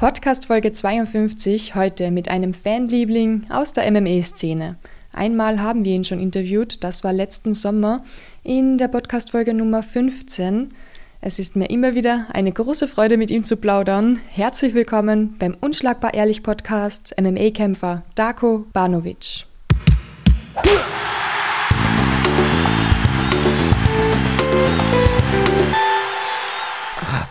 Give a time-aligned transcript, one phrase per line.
[0.00, 4.78] Podcast Folge 52 heute mit einem Fanliebling aus der MMA-Szene.
[5.12, 8.02] Einmal haben wir ihn schon interviewt, das war letzten Sommer
[8.42, 10.72] in der Podcast Folge Nummer 15.
[11.20, 14.18] Es ist mir immer wieder eine große Freude, mit ihm zu plaudern.
[14.30, 19.44] Herzlich willkommen beim Unschlagbar Ehrlich Podcast MMA-Kämpfer Darko Banovic.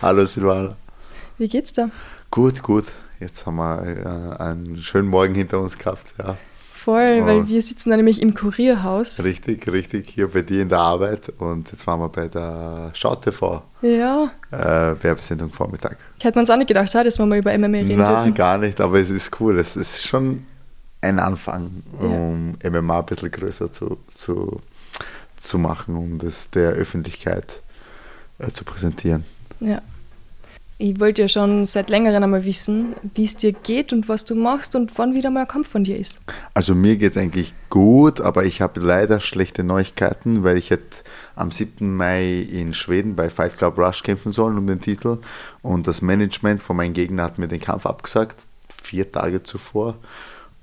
[0.00, 0.68] Hallo Silvana.
[1.36, 1.90] Wie geht's dir?
[2.30, 2.84] Gut, gut.
[3.18, 3.82] Jetzt haben wir
[4.38, 6.14] äh, einen schönen Morgen hinter uns gehabt.
[6.18, 6.36] Ja.
[6.72, 9.22] Voll, weil wir sitzen da nämlich im Kurierhaus.
[9.22, 13.16] Richtig, richtig, hier bei dir in der Arbeit und jetzt waren wir bei der Schau
[13.16, 13.62] TV.
[13.82, 14.30] Ja.
[14.50, 15.98] Äh, Werbesendung Vormittag.
[16.22, 18.34] Hätte man es auch nicht gedacht, dass wir mal über MMA reden Nein, dürfen.
[18.34, 19.58] gar nicht, aber es ist cool.
[19.58, 20.46] Es ist schon
[21.02, 22.06] ein Anfang, Ja.
[22.06, 24.62] um MMA ein bisschen größer zu, zu,
[25.36, 27.60] zu machen, um das der Öffentlichkeit
[28.38, 29.24] äh, zu präsentieren.
[29.60, 29.82] Ja.
[30.82, 34.34] Ich wollte ja schon seit längerem einmal wissen, wie es dir geht und was du
[34.34, 36.18] machst und wann wieder mal ein Kampf von dir ist.
[36.54, 41.04] Also mir geht es eigentlich gut, aber ich habe leider schlechte Neuigkeiten, weil ich hätte
[41.36, 41.94] am 7.
[41.94, 45.18] Mai in Schweden bei Fight Club Rush kämpfen sollen um den Titel
[45.60, 48.46] und das Management von meinem Gegner hat mir den Kampf abgesagt,
[48.82, 49.96] vier Tage zuvor.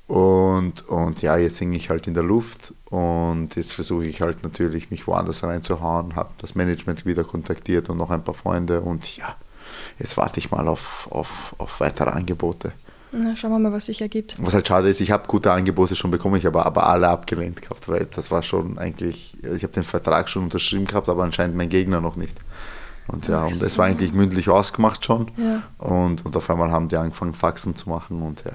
[0.07, 4.41] Und, und ja, jetzt hänge ich halt in der Luft und jetzt versuche ich halt
[4.41, 9.15] natürlich mich woanders reinzuhauen, habe das Management wieder kontaktiert und noch ein paar Freunde und
[9.15, 9.35] ja,
[9.99, 12.71] jetzt warte ich mal auf, auf, auf weitere Angebote.
[13.11, 14.35] Na, schauen wir mal, was sich ergibt.
[14.39, 17.61] Was halt schade ist, ich habe gute Angebote schon bekommen, ich habe aber alle abgelehnt
[17.61, 21.55] gehabt, weil das war schon eigentlich, ich habe den Vertrag schon unterschrieben gehabt, aber anscheinend
[21.55, 22.37] mein Gegner noch nicht.
[23.07, 25.31] Und ja, Ach und es war eigentlich mündlich ausgemacht schon.
[25.37, 25.63] Ja.
[25.77, 28.51] Und, und auf einmal haben die angefangen, Faxen zu machen und ja.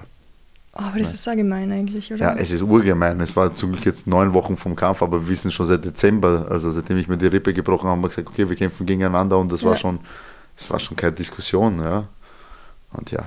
[0.75, 2.21] Oh, aber das ist sehr gemein eigentlich, oder?
[2.21, 3.21] Ja, es ist urgemein.
[3.21, 6.47] Es war zum Glück jetzt neun Wochen vom Kampf, aber wir wissen schon seit Dezember,
[6.51, 9.39] also seitdem ich mir die Rippe gebrochen habe, haben wir gesagt, okay, wir kämpfen gegeneinander
[9.39, 9.77] und das war Ja.
[9.79, 9.99] schon,
[10.57, 12.09] es war schon keine Diskussion, ja.
[12.93, 13.27] Und ja,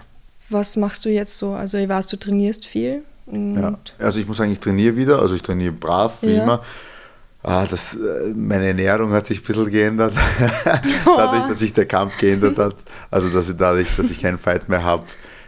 [0.50, 1.54] Was machst du jetzt so?
[1.54, 3.04] Also ich weiß, du trainierst viel.
[3.32, 3.78] Ja.
[3.98, 6.44] Also ich muss sagen, ich trainiere wieder, also ich trainiere brav, wie Ja.
[6.44, 6.62] immer.
[7.42, 10.14] Ah, das, äh, meine Ernährung hat sich ein bisschen geändert,
[11.06, 12.76] dadurch, dass sich der Kampf geändert hat.
[13.12, 15.04] Also dass ich dadurch, dass ich keinen Fight mehr habe,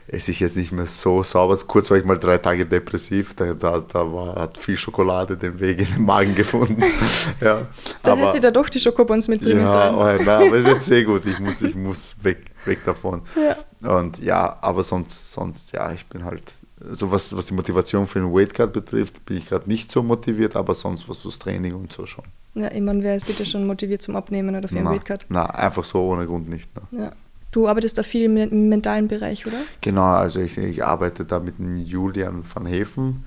[0.07, 1.57] esse ich jetzt nicht mehr so sauber.
[1.68, 5.59] Kurz war ich mal drei Tage depressiv, da, da, da war, hat viel Schokolade den
[5.59, 6.81] Weg in den Magen gefunden.
[7.41, 7.68] ja.
[8.03, 9.95] Da aber, hätte sie da doch die Schokobons mitbringen ja, sollen.
[9.95, 11.25] oh, nein, aber es ist jetzt sehr gut.
[11.25, 13.22] Ich muss, ich muss weg, weg davon.
[13.35, 13.97] Ja.
[13.97, 16.44] Und ja, aber sonst, sonst, ja, ich bin halt,
[16.91, 20.56] so was, was die Motivation für den Weightcut betrifft, bin ich gerade nicht so motiviert,
[20.56, 22.24] aber sonst was das Training und so schon.
[22.56, 25.25] Ja, ich meine, wer ist bitte schon motiviert zum Abnehmen oder für einen Weightcut?
[25.29, 26.69] na, einfach so ohne Grund nicht.
[26.91, 27.03] Na.
[27.03, 27.12] Ja.
[27.52, 29.58] Du arbeitest da viel im, im mentalen Bereich, oder?
[29.81, 33.24] Genau, also ich, ich arbeite da mit Julian van Heven.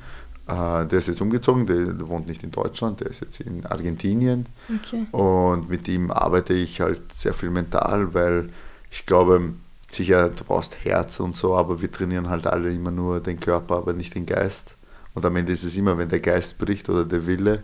[0.47, 4.47] Äh, der ist jetzt umgezogen, der wohnt nicht in Deutschland, der ist jetzt in Argentinien.
[4.69, 5.07] Okay.
[5.13, 8.51] Und mit ihm arbeite ich halt sehr viel mental, weil
[8.91, 9.55] ich glaube,
[9.91, 13.77] sicher, du brauchst Herz und so, aber wir trainieren halt alle immer nur den Körper,
[13.77, 14.75] aber nicht den Geist.
[15.15, 17.63] Und am Ende ist es immer, wenn der Geist bricht oder der Wille,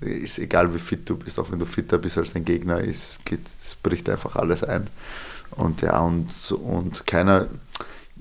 [0.00, 3.24] ist egal wie fit du bist, auch wenn du fitter bist als dein Gegner, ist,
[3.24, 4.86] geht, es bricht einfach alles ein.
[5.56, 7.46] Und ja, und, und keiner,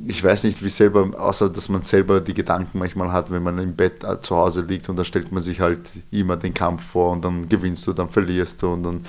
[0.07, 3.57] ich weiß nicht, wie selber, außer dass man selber die Gedanken manchmal hat, wenn man
[3.59, 6.83] im Bett äh, zu Hause liegt und dann stellt man sich halt immer den Kampf
[6.83, 9.05] vor und dann gewinnst du, dann verlierst du und dann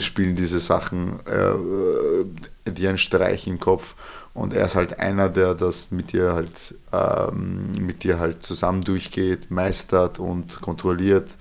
[0.00, 3.94] spielen diese Sachen äh, dir einen Streich im Kopf.
[4.34, 8.82] Und er ist halt einer, der das mit dir halt ähm, mit dir halt zusammen
[8.82, 11.36] durchgeht, meistert und kontrolliert.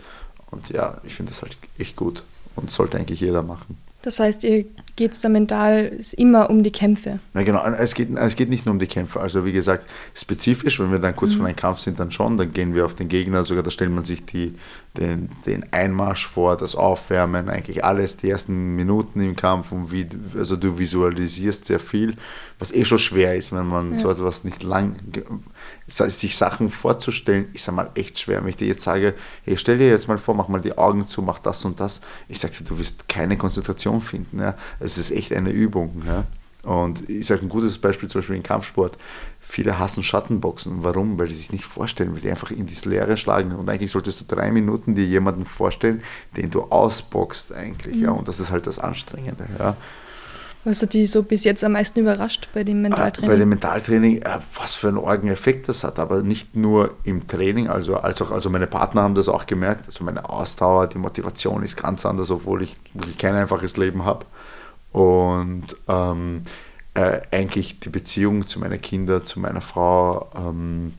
[0.49, 2.23] Und ja, ich finde das halt echt gut
[2.55, 3.77] und sollte eigentlich jeder machen.
[4.01, 4.65] Das heißt, ihr
[5.01, 7.19] geht es da mental ist immer um die Kämpfe.
[7.33, 7.65] Ja, genau.
[7.65, 9.19] Es geht, es geht nicht nur um die Kämpfe.
[9.19, 12.53] Also, wie gesagt, spezifisch, wenn wir dann kurz vor einem Kampf sind, dann schon, dann
[12.53, 14.53] gehen wir auf den Gegner, sogar da stellt man sich die,
[14.97, 20.05] den, den Einmarsch vor, das Aufwärmen, eigentlich alles, die ersten Minuten im Kampf und wie,
[20.37, 22.17] also du visualisierst sehr viel,
[22.59, 23.99] was eh schon schwer ist, wenn man Ja.
[23.99, 24.97] so etwas nicht lang,
[25.87, 28.41] sich Sachen vorzustellen, ist einmal echt schwer.
[28.41, 29.13] Wenn ich dir jetzt sage,
[29.45, 32.01] hey, stell dir jetzt mal vor, mach mal die Augen zu, mach das und das,
[32.27, 34.39] ich sage dir, du wirst keine Konzentration finden.
[34.39, 34.55] Ja?
[34.81, 36.01] Es ist echt eine Übung.
[36.05, 36.25] Ja?
[36.69, 38.97] Und ich sage ein gutes Beispiel zum Beispiel im Kampfsport.
[39.51, 40.85] Viele hassen Schattenboxen.
[40.85, 41.19] Warum?
[41.19, 43.51] Weil sie sich nicht vorstellen, weil die einfach in das Leere schlagen.
[43.51, 46.03] Und eigentlich solltest du drei Minuten dir jemanden vorstellen,
[46.37, 47.97] den du ausboxst eigentlich.
[47.97, 48.11] Ja?
[48.11, 49.45] Und das ist halt das Anstrengende.
[49.59, 49.75] Ja?
[50.63, 53.29] Was hat die so bis jetzt am meisten überrascht bei dem Äh, Mentaltraining?
[53.29, 57.27] Bei dem Mentaltraining, äh, was für einen argen Effekt das hat, aber nicht nur im
[57.27, 60.97] Training, also, als auch, also meine Partner haben das auch gemerkt, also meine Ausdauer, die
[60.97, 64.25] Motivation ist ganz anders, obwohl ich wirklich kein einfaches Leben habe.
[64.93, 66.43] Und ähm,
[66.93, 70.93] äh, eigentlich die Beziehung zu meinen Kindern, zu meiner Frau, ähm,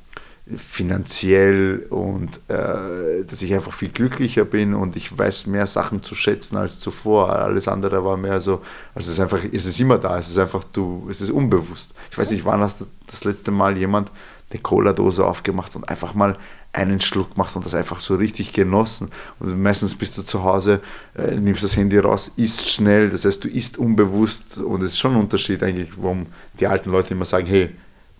[0.56, 6.14] finanziell und äh, dass ich einfach viel glücklicher bin und ich weiß mehr Sachen zu
[6.14, 7.30] schätzen als zuvor.
[7.30, 8.60] Alles andere war mehr so,
[8.94, 11.90] also es ist einfach, es ist immer da, es ist einfach du, es ist unbewusst.
[12.10, 14.10] Ich weiß nicht, wann hast du das letzte Mal jemand
[14.52, 16.36] eine Cola-Dose aufgemacht und einfach mal
[16.72, 19.10] einen Schluck gemacht und das einfach so richtig genossen.
[19.38, 20.80] Und meistens bist du zu Hause,
[21.16, 24.98] äh, nimmst das Handy raus, isst schnell, das heißt, du isst unbewusst und es ist
[24.98, 26.26] schon ein Unterschied eigentlich, warum
[26.60, 27.70] die alten Leute immer sagen, hey,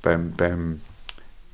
[0.03, 0.81] beim, beim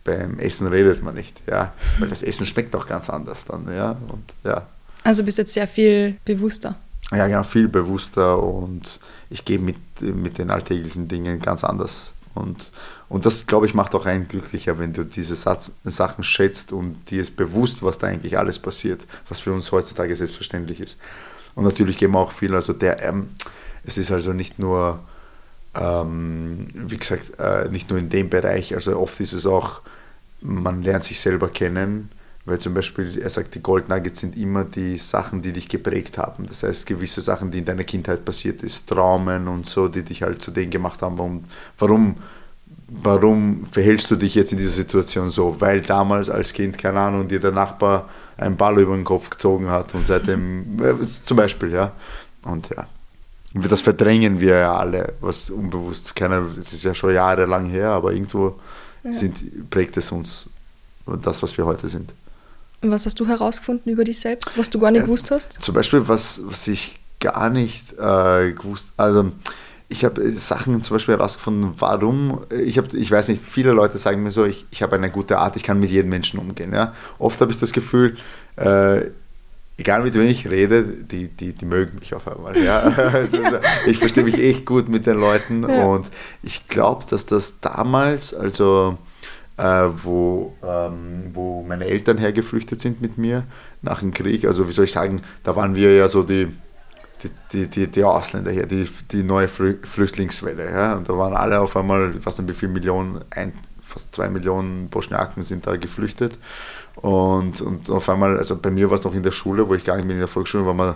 [0.09, 3.91] beim Essen redet man nicht, ja, weil das Essen schmeckt auch ganz anders dann, ja,
[4.09, 4.67] und ja.
[5.05, 6.77] Also bist jetzt sehr viel bewusster.
[7.11, 12.71] Ja, genau, viel bewusster und ich gehe mit, mit den alltäglichen Dingen ganz anders und,
[13.09, 17.11] und das, glaube ich, macht auch einen glücklicher, wenn du diese Satz, Sachen schätzt und
[17.11, 20.99] dir ist bewusst, was da eigentlich alles passiert, was für uns heutzutage selbstverständlich ist.
[21.55, 23.31] Und natürlich gehen wir auch viel, also der, ähm,
[23.85, 25.01] es ist also nicht nur,
[25.75, 29.81] ähm, wie gesagt, äh, nicht nur in dem Bereich, also oft ist es auch,
[30.43, 32.11] man lernt sich selber kennen,
[32.45, 36.17] weil zum Beispiel, er sagt, die Gold Nuggets sind immer die Sachen, die dich geprägt
[36.17, 36.47] haben.
[36.47, 40.23] Das heißt, gewisse Sachen, die in deiner Kindheit passiert ist, Traumen und so, die dich
[40.23, 41.19] halt zu denen gemacht haben.
[41.19, 41.45] Warum,
[41.79, 42.17] warum,
[42.89, 45.61] warum verhältst du dich jetzt in dieser Situation so?
[45.61, 49.69] Weil damals als Kind, keine Ahnung, dir der Nachbar einen Ball über den Kopf gezogen
[49.69, 50.95] hat und seitdem, äh,
[51.25, 51.93] zum Beispiel, ja.
[52.43, 52.87] Und ja.
[53.55, 58.13] Das verdrängen wir ja alle, was unbewusst, keiner, es ist ja schon jahrelang her, aber
[58.13, 58.59] irgendwo
[59.03, 59.13] ja.
[59.13, 60.49] sind, prägt es uns
[61.07, 62.13] das, was wir heute sind.
[62.83, 65.55] Und was hast du herausgefunden über dich selbst, was du gar nicht äh, gewusst hast?
[65.55, 69.33] Zum Beispiel, was, was ich gar nicht äh, gewusst, also
[69.89, 74.23] ich habe Sachen zum Beispiel herausgefunden, warum, ich, hab, ich weiß nicht, viele Leute sagen
[74.23, 76.75] mir so, ich, ich habe eine gute Art, ich kann mit jedem Menschen umgehen.
[76.75, 76.95] Ja?
[77.19, 78.17] Oft habe ich das Gefühl,
[78.57, 79.07] äh,
[79.79, 82.57] egal mit wem ich rede, die, die, die mögen mich auf einmal.
[82.59, 82.83] Ja?
[83.13, 83.43] Also,
[83.87, 85.85] ich verstehe mich echt gut mit den Leuten ja.
[85.85, 86.11] und
[86.43, 88.99] ich glaube, dass das damals, also
[89.57, 93.45] äh, wo, ähm, wo meine Eltern hergeflüchtet sind mit mir
[93.81, 94.45] nach dem Krieg.
[94.45, 96.49] Also wie soll ich sagen, da waren wir ja so die,
[97.53, 100.71] die, die, die, Ausländer hier, die, die neue Flüchtlingswelle.
[100.71, 100.95] Ja?
[100.95, 104.29] Und da waren alle auf einmal, ich weiß nicht wie viele Millionen, ein, fast zwei
[104.29, 106.39] Millionen Bosniaken sind da geflüchtet.
[106.97, 109.85] Und, und auf einmal, also bei mir war es noch in der Schule, wo ich
[109.85, 110.95] gar nicht mehr in der Volksschule war, man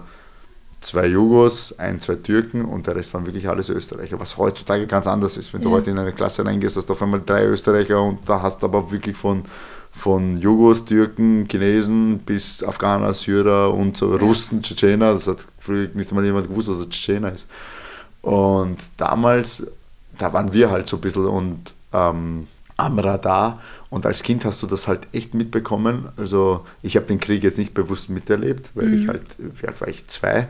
[0.81, 5.07] zwei Jugos, ein, zwei Türken und der Rest waren wirklich alles Österreicher, was heutzutage ganz
[5.07, 5.55] anders ist.
[5.55, 5.69] Wenn ja.
[5.69, 8.63] du heute in eine Klasse reingehst, hast du auf einmal drei Österreicher und da hast
[8.63, 9.45] du aber wirklich von,
[9.93, 16.13] von Jugos, Türken, Chinesen bis Afghaner, Syrer und so Russen, Tschetschener, das hat früher nicht
[16.13, 17.47] mal jemand gewusst, was ein Tschetschener ist.
[18.23, 19.67] Und damals,
[20.19, 22.47] da waren wir halt so ein bisschen und ähm,
[22.77, 23.61] am Radar
[23.91, 26.09] und als Kind hast du das halt echt mitbekommen.
[26.17, 28.95] Also ich habe den Krieg jetzt nicht bewusst miterlebt, weil mhm.
[28.95, 30.49] ich halt, wie alt war ich, zwei.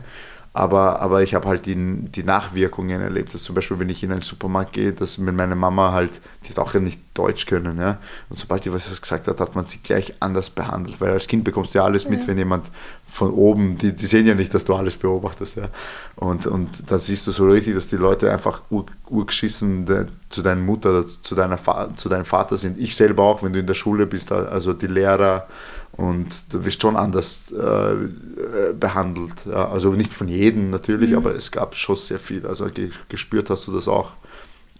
[0.55, 3.33] Aber, aber ich habe halt die, die Nachwirkungen erlebt.
[3.33, 6.49] Dass zum Beispiel, wenn ich in einen Supermarkt gehe, dass mit meiner Mama halt, die
[6.51, 7.79] hat auch ja nicht Deutsch können.
[7.79, 7.97] Ja?
[8.29, 11.01] Und sobald die was gesagt hat, hat man sie gleich anders behandelt.
[11.01, 12.27] Weil als Kind bekommst du ja alles mit, ja.
[12.27, 12.67] wenn jemand
[13.09, 15.57] von oben, die, die sehen ja nicht, dass du alles beobachtest.
[15.57, 15.69] Ja?
[16.17, 20.43] Und, und dann siehst du so richtig, dass die Leute einfach ur, urgeschissen de, zu
[20.43, 21.57] deiner Mutter, zu, deiner,
[21.95, 22.77] zu deinem Vater sind.
[22.77, 25.47] Ich selber auch, wenn du in der Schule bist, also die Lehrer
[25.95, 29.45] und du wirst schon anders äh, behandelt.
[29.45, 31.17] Ja, also nicht von jedem natürlich, mhm.
[31.17, 32.47] aber es gab schon sehr viel.
[32.47, 32.67] Also
[33.09, 34.11] gespürt hast du das auch,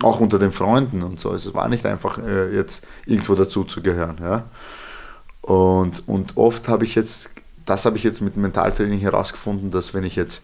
[0.02, 1.30] auch unter den Freunden und so.
[1.30, 4.18] Also es war nicht einfach äh, jetzt irgendwo dazu zu gehören.
[4.22, 4.46] Ja.
[5.42, 7.30] Und, und oft habe ich jetzt,
[7.66, 10.42] das habe ich jetzt mit Mentaltraining herausgefunden, dass wenn ich jetzt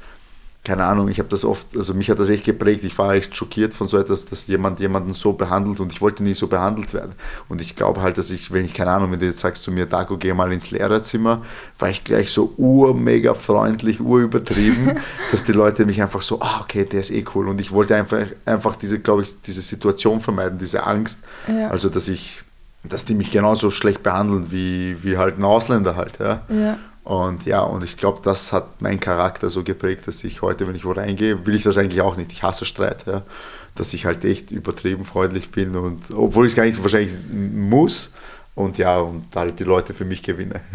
[0.69, 2.83] keine Ahnung, ich habe das oft, also mich hat das echt geprägt.
[2.83, 6.21] Ich war echt schockiert von so etwas, dass jemand jemanden so behandelt und ich wollte
[6.24, 7.13] nie so behandelt werden.
[7.48, 9.72] Und ich glaube halt, dass ich, wenn ich keine Ahnung, wenn du jetzt sagst zu
[9.72, 11.41] mir, Dago, geh mal ins Lehrerzimmer,
[11.79, 15.00] war ich gleich so urmega freundlich, urübertrieben,
[15.32, 17.48] dass die Leute mich einfach so, ah, okay, der ist eh cool.
[17.48, 21.22] Und ich wollte einfach, einfach diese, glaube ich, diese Situation vermeiden, diese Angst.
[21.48, 21.72] Ja.
[21.72, 22.43] Also, dass ich,
[22.84, 26.20] dass die mich genauso schlecht behandeln wie, wie halt ein Ausländer halt.
[26.20, 26.43] Ja.
[26.48, 26.77] ja.
[27.10, 30.75] Und ja, und ich glaube, das hat meinen Charakter so geprägt, dass ich heute, wenn
[30.75, 32.32] ich wo reingehe, will ich das eigentlich auch nicht.
[32.32, 33.24] Ich hasse Streit, ja.
[33.74, 38.13] Dass ich halt echt übertrieben freundlich bin und obwohl ich es gar nicht wahrscheinlich muss
[38.54, 40.62] und ja, und halt die Leute für mich gewinne.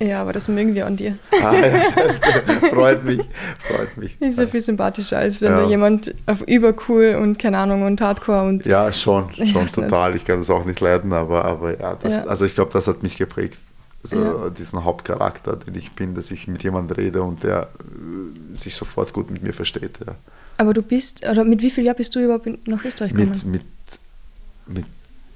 [0.00, 1.16] Ja, aber das mögen wir an dir.
[1.44, 3.20] Ah, ja, freut mich,
[3.60, 4.20] freut mich.
[4.20, 5.60] Ist ja viel sympathischer, als wenn ja.
[5.60, 8.66] da jemand auf übercool und keine Ahnung und Hardcore und.
[8.66, 10.10] Ja, schon, schon total.
[10.10, 10.22] Nicht.
[10.22, 12.24] Ich kann das auch nicht leiden, aber, aber ja, das, ja.
[12.24, 13.58] also ich glaube, das hat mich geprägt
[14.04, 14.50] also ja.
[14.50, 19.12] diesen Hauptcharakter, den ich bin, dass ich mit jemandem rede und der äh, sich sofort
[19.12, 20.00] gut mit mir versteht.
[20.04, 20.16] Ja.
[20.58, 23.30] Aber du bist, oder mit wie viel Jahr bist du überhaupt nach Österreich gekommen?
[23.44, 23.64] Mit, mit,
[24.66, 24.86] mit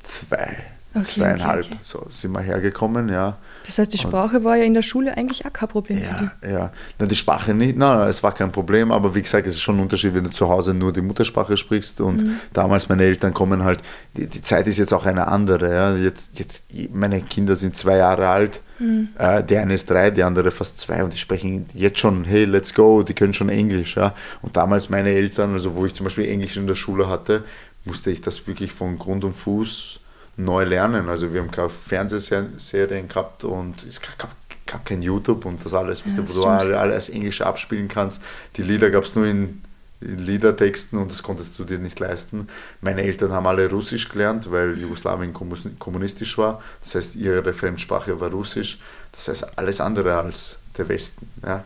[0.03, 0.57] zwei.
[0.95, 1.65] okay, zweieinhalb.
[1.65, 1.81] Okay, okay.
[1.83, 3.39] So sind wir hergekommen, ja.
[3.67, 6.05] Das heißt, die Sprache und, war ja in der Schule eigentlich auch kein Problem ja,
[6.05, 6.53] für dich?
[6.53, 9.61] Ja, Na, die Sprache nicht, nein, es war kein Problem, aber wie gesagt, es ist
[9.61, 12.41] schon ein Unterschied, wenn du zu Hause nur die Muttersprache sprichst und mhm.
[12.53, 13.81] damals meine Eltern kommen halt,
[14.17, 15.97] die, die, Zeit ist jetzt auch eine andere, ja.
[15.97, 19.09] Jetzt, jetzt, meine Kinder sind zwei Jahre alt, mhm.
[19.19, 22.45] äh, der eine ist drei, die andere fast zwei und die sprechen jetzt schon, hey,
[22.45, 24.15] let's go, die können schon Englisch, ja.
[24.43, 27.45] Und damals meine Eltern, also wo ich zum Beispiel Englisch in der Schule hatte,
[27.85, 30.01] musste ich das wirklich von Grund und Fuß
[30.37, 31.09] neu lernen.
[31.09, 34.35] Also wir haben keine Fernsehserien gehabt und es gab,
[34.67, 38.21] gab kein YouTube und das alles, ja, das wo du alles Englisch abspielen kannst.
[38.57, 39.63] Die Lieder gab es nur in,
[40.01, 42.49] in, Liedertexten und das konntest du dir nicht leisten.
[42.81, 45.33] Meine Eltern haben alle Russisch gelernt, weil Jugoslawien
[45.79, 46.63] kommunistisch war.
[46.83, 48.79] Das heißt, ihre Fremdsprache war Russisch.
[49.13, 51.29] Das heißt, alles andere als der Westen.
[51.45, 51.65] Ja.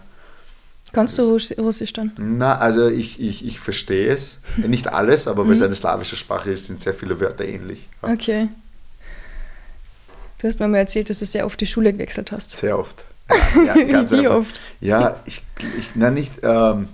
[0.93, 1.23] Kannst du
[1.59, 2.13] Russisch dann?
[2.17, 4.39] Na, also ich, ich, ich verstehe es.
[4.57, 5.67] Nicht alles, aber weil es mhm.
[5.67, 7.89] eine slawische Sprache ist, sind sehr viele Wörter ähnlich.
[8.03, 8.49] Okay.
[10.41, 12.51] Du hast mir mal erzählt, dass du sehr oft die Schule gewechselt hast.
[12.53, 13.05] Sehr oft.
[13.67, 14.61] Ja, ja, Wie oft?
[14.81, 15.43] Ja, ich,
[15.79, 16.89] ich na nicht, ähm,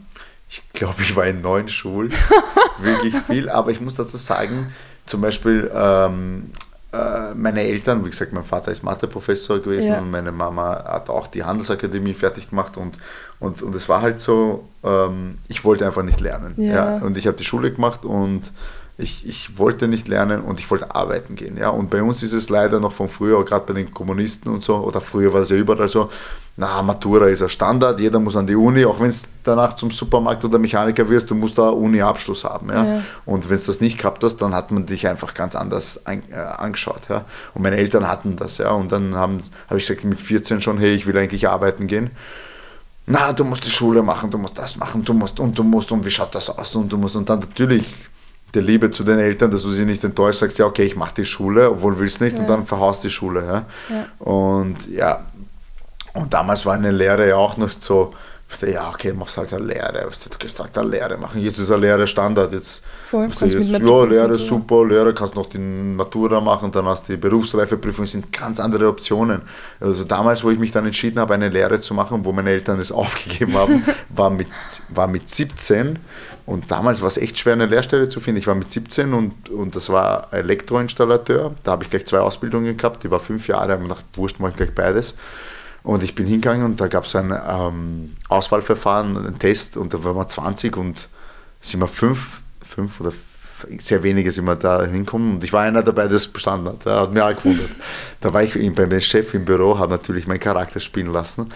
[0.48, 2.12] ich glaube, ich war in neun Schulen,
[2.80, 4.72] wirklich viel, aber ich muss dazu sagen,
[5.06, 6.50] zum Beispiel ähm,
[6.92, 9.98] äh, meine Eltern, wie gesagt, mein Vater ist Matheprofessor gewesen ja.
[9.98, 12.96] und meine Mama hat auch die Handelsakademie fertig gemacht und,
[13.38, 16.54] und, und es war halt so, ähm, ich wollte einfach nicht lernen.
[16.56, 16.96] Ja.
[16.96, 17.04] ja.
[17.04, 18.50] Und ich habe die Schule gemacht und
[18.98, 21.58] ich, ich wollte nicht lernen und ich wollte arbeiten gehen.
[21.58, 21.68] Ja?
[21.68, 24.76] Und bei uns ist es leider noch von früher, gerade bei den Kommunisten und so,
[24.76, 26.10] oder früher war es ja überall so,
[26.58, 29.90] na, Matura ist ein Standard, jeder muss an die Uni, auch wenn es danach zum
[29.90, 32.70] Supermarkt oder Mechaniker wirst, du musst da Uni-Abschluss haben.
[32.70, 32.84] Ja?
[32.84, 33.02] ja.
[33.26, 36.22] Und wenn es das nicht gehabt hast, dann hat man dich einfach ganz anders ein,
[36.32, 37.10] äh, angeschaut.
[37.10, 37.26] Ja?
[37.52, 38.70] Und meine Eltern hatten das, ja.
[38.70, 42.10] Und dann habe hab ich gesagt mit 14 schon, hey, ich will eigentlich arbeiten gehen
[43.06, 45.92] na, du musst die Schule machen, du musst das machen, du musst und du musst
[45.92, 47.94] und wie schaut das aus und du musst und dann natürlich
[48.52, 51.14] der Liebe zu den Eltern, dass du sie nicht enttäuscht, sagst, ja, okay, ich mache
[51.14, 52.40] die Schule, obwohl willst nicht, ja.
[52.40, 53.44] und dann verhaust die Schule.
[53.44, 53.66] Ja?
[53.94, 54.06] ja?
[54.18, 55.24] Und ja,
[56.14, 58.14] und damals war eine Lehre ja auch noch so,
[58.62, 61.40] du, ja, okay, machst halt eine Lehre, du, du kannst halt eine Lehre machen.
[61.40, 62.52] Jetzt ist eine Lehre Standard.
[62.52, 67.08] Jetzt, Voll, du jetzt, ja, Lehre super, Lehre kannst noch die Matura machen, dann hast
[67.08, 69.42] du die Berufsreifeprüfung, sind ganz andere Optionen.
[69.80, 72.78] Also damals, wo ich mich dann entschieden habe, eine Lehre zu machen, wo meine Eltern
[72.78, 74.48] es aufgegeben haben, war mit,
[74.88, 75.98] war mit 17
[76.46, 78.38] und damals war es echt schwer, eine Lehrstelle zu finden.
[78.38, 81.56] Ich war mit 17 und, und das war Elektroinstallateur.
[81.64, 83.02] Da habe ich gleich zwei Ausbildungen gehabt.
[83.02, 83.72] Die war fünf Jahre.
[83.72, 85.14] Habe gedacht, wurscht, mache ich gleich beides.
[85.86, 90.02] Und ich bin hingegangen und da gab es ein ähm, Auswahlverfahren, einen Test und da
[90.02, 91.08] waren wir 20 und
[91.60, 93.12] sind wir fünf, fünf oder
[93.78, 96.84] sehr wenige sind wir da hinkommen und ich war einer dabei, der es bestanden hat.
[96.84, 97.70] Der hat mir auch gewundert.
[98.20, 101.52] Da war ich beim Chef im Büro, habe natürlich meinen Charakter spielen lassen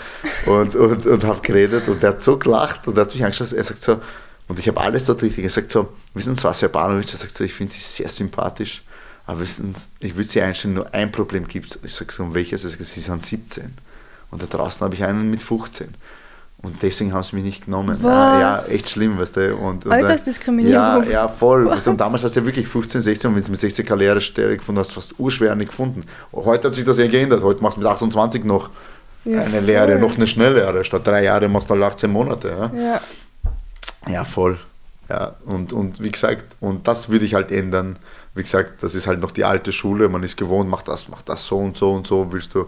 [0.47, 3.65] und, und, und habe geredet und der hat so gelacht und hat mich angeschaut, er
[3.65, 4.01] sagt so,
[4.47, 5.43] und ich habe alles dort richtig.
[5.43, 7.13] Er sagt so, wissen Sie was, Herr Banovic?
[7.13, 8.85] Er sagt so, ich finde Sie sehr sympathisch,
[9.27, 11.81] aber wissen Sie, ich würde Sie einstellen, nur ein Problem gibt es.
[11.83, 12.63] Ich sage so, um welches?
[12.63, 13.90] Er sagt, Sie sind 17.
[14.31, 15.95] Und da draußen habe ich einen mit 15.
[16.63, 17.99] Und deswegen haben sie mich nicht genommen.
[18.03, 19.57] Ja, ja, echt schlimm, weißt du.
[19.57, 21.05] Und, und Altersdiskriminierung.
[21.05, 21.67] Ja, ja voll.
[21.67, 23.87] Weißt du, und damals hast du ja wirklich 15, 16 und wenn du mit 16
[23.87, 26.05] Karrierestelle gefunden hast, fast urschwer nicht gefunden.
[26.35, 27.43] Heute hat sich das ja geändert.
[27.43, 28.69] Heute machst du mit 28 noch
[29.25, 30.85] ja, eine Lehre, noch eine Schnelllehre.
[30.85, 32.71] Statt drei Jahre machst du halt 18 Monate.
[32.75, 32.79] Ja.
[32.79, 33.01] ja.
[34.09, 34.59] Ja, voll.
[35.09, 37.99] Ja, und, und wie gesagt, und das würde ich halt ändern.
[38.35, 41.29] Wie gesagt, das ist halt noch die alte Schule, man ist gewohnt, macht das, macht
[41.29, 42.67] das so und so und so, willst du.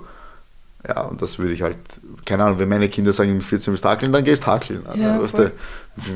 [0.87, 1.77] Ja, und das würde ich halt,
[2.25, 4.85] keine Ahnung, wenn meine Kinder sagen, mit 14 willst du hakeln, dann gehst du hakeln.
[4.97, 5.53] Ja, weißt du,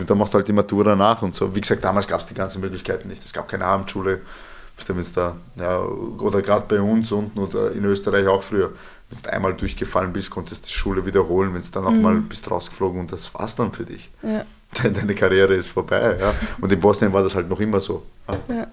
[0.05, 1.55] dann machst du halt die Matura nach und so.
[1.55, 3.25] Wie gesagt, damals gab es die ganzen Möglichkeiten nicht.
[3.25, 4.23] Es gab keine Abendschule,
[4.89, 8.73] wenn's da, ja, oder gerade bei uns unten oder in Österreich auch früher.
[9.09, 12.29] Wenn du einmal durchgefallen bist, konntest du die Schule wiederholen, wenn du dann nochmal mhm.
[12.29, 14.11] bist rausgeflogen und das war's dann für dich.
[14.23, 14.45] Ja.
[14.83, 16.17] deine Karriere ist vorbei.
[16.19, 16.35] Ja?
[16.61, 18.03] Und in Bosnien war das halt noch immer so.
[18.49, 18.67] Ja.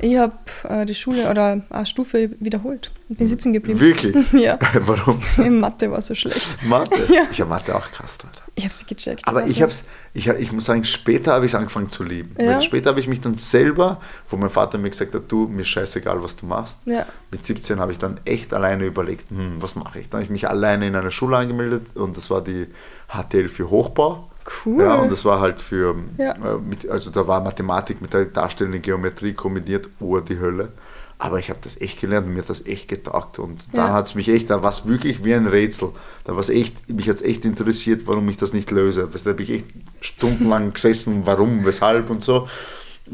[0.00, 0.32] Ich habe
[0.68, 3.80] äh, die Schule oder eine Stufe wiederholt und bin sitzen geblieben.
[3.80, 4.14] Wirklich?
[4.32, 4.58] ja.
[4.80, 5.20] Warum?
[5.58, 6.56] Mathe war so schlecht.
[6.64, 6.96] Mathe?
[7.08, 7.22] Ja.
[7.32, 8.18] Ich habe Mathe auch krass.
[8.22, 8.42] Alter.
[8.54, 9.26] Ich habe sie gecheckt.
[9.26, 12.32] Aber ich, hab's, ich, ich muss sagen, später habe ich es angefangen zu lieben.
[12.38, 12.60] Ja.
[12.60, 16.22] Später habe ich mich dann selber, wo mein Vater mir gesagt hat, du, mir scheißegal,
[16.22, 16.76] was du machst.
[16.84, 17.06] Ja.
[17.30, 20.10] Mit 17 habe ich dann echt alleine überlegt, hm, was mache ich?
[20.10, 22.66] Dann habe ich mich alleine in einer Schule angemeldet und das war die
[23.08, 24.28] HTL für Hochbau.
[24.64, 24.82] Cool.
[24.82, 26.32] Ja, und das war halt für, ja.
[26.32, 30.72] äh, mit, also da war Mathematik mit der darstellenden Geometrie kombiniert, oh, die Hölle.
[31.20, 33.40] Aber ich habe das echt gelernt und mir hat das echt getaugt.
[33.40, 33.82] Und ja.
[33.82, 35.90] dann hat es mich echt, da war es wirklich wie ein Rätsel.
[36.24, 39.08] Da war es echt, mich hat es echt interessiert, warum ich das nicht löse.
[39.12, 39.66] da habe ich echt
[40.00, 42.48] stundenlang gesessen, warum, weshalb und so.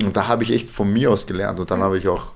[0.03, 1.59] Und da habe ich echt von mir aus gelernt.
[1.61, 2.34] Und dann habe ich auch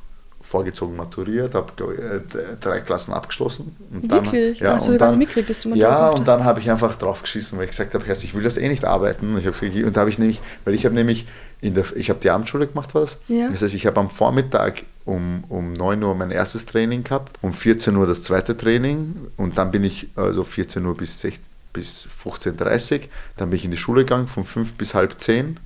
[0.48, 3.76] vorgezogen maturiert, habe äh, drei Klassen abgeschlossen.
[3.92, 4.58] Und Wirklich?
[4.58, 7.20] Dann, ja, also und dann, mitgekriegt, dass du Ja, und dann habe ich einfach drauf
[7.20, 9.34] geschissen, weil ich gesagt habe, Herr, ich will das eh nicht arbeiten.
[9.34, 11.26] Und, ich und da habe ich nämlich, weil ich habe nämlich,
[11.60, 13.18] in der, ich habe die Abendschule gemacht, war das?
[13.28, 13.50] Ja.
[13.50, 17.52] Das heißt, ich habe am Vormittag um, um 9 Uhr mein erstes Training gehabt, um
[17.52, 22.08] 14 Uhr das zweite Training und dann bin ich also 14 Uhr bis, 16, bis
[22.24, 23.00] 15.30 Uhr,
[23.36, 25.58] dann bin ich in die Schule gegangen von 5 bis halb 10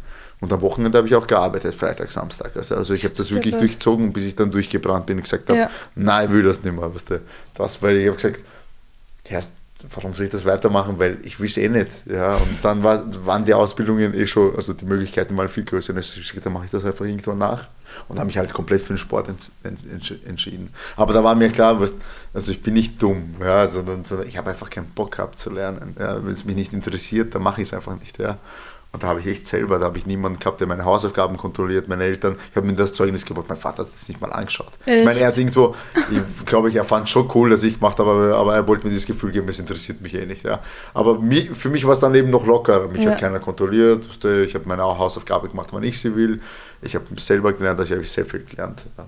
[0.43, 2.57] und am Wochenende habe ich auch gearbeitet, Freitag, Samstag.
[2.57, 5.57] Also, also ich habe das wirklich durchgezogen, bis ich dann durchgebrannt bin und gesagt habe,
[5.57, 5.71] ja.
[5.95, 6.93] nein, ich will das nicht mehr.
[6.93, 7.21] Weißt du?
[7.55, 8.41] Das, weil ich habe gesagt,
[9.23, 9.53] erst
[9.95, 10.99] warum soll ich das weitermachen?
[10.99, 11.91] Weil ich will es eh nicht.
[12.07, 12.35] Ja?
[12.35, 15.93] Und dann war, waren die Ausbildungen eh schon, also die Möglichkeiten waren viel größer.
[15.93, 17.69] Und ich dann mache ich das einfach irgendwann nach.
[18.09, 19.29] Und habe mich halt komplett für den Sport
[20.27, 20.71] entschieden.
[20.97, 21.95] Aber da war mir klar, was,
[22.35, 25.51] also ich bin nicht dumm, ja, sondern, sondern ich habe einfach keinen Bock gehabt zu
[25.51, 25.95] lernen.
[26.01, 26.25] Ja?
[26.25, 28.19] Wenn es mich nicht interessiert, dann mache ich es einfach nicht.
[28.19, 28.39] Ja?
[28.93, 31.89] Und da habe ich echt selber, da habe ich niemanden gehabt, der meine Hausaufgaben kontrolliert,
[31.89, 32.37] meine Eltern.
[32.51, 34.71] Ich habe mir das Zeugnis gebracht, mein Vater hat es nicht mal angeschaut.
[34.85, 34.99] Echt?
[34.99, 35.75] Ich meine, er ist irgendwo,
[36.11, 38.85] ich glaube, ich, er fand schon cool, dass ich gemacht habe, aber, aber er wollte
[38.85, 40.45] mir dieses Gefühl geben, es interessiert mich eh nicht.
[40.45, 40.61] Ja.
[40.93, 42.87] Aber mich, für mich war es dann eben noch locker.
[42.89, 43.13] Mich ja.
[43.13, 44.05] hat keiner kontrolliert.
[44.25, 46.43] Ich habe meine Hausaufgabe gemacht, wann ich sie will.
[46.83, 48.85] Ich habe selber gelernt, also ich habe sehr viel gelernt.
[48.99, 49.07] Ja.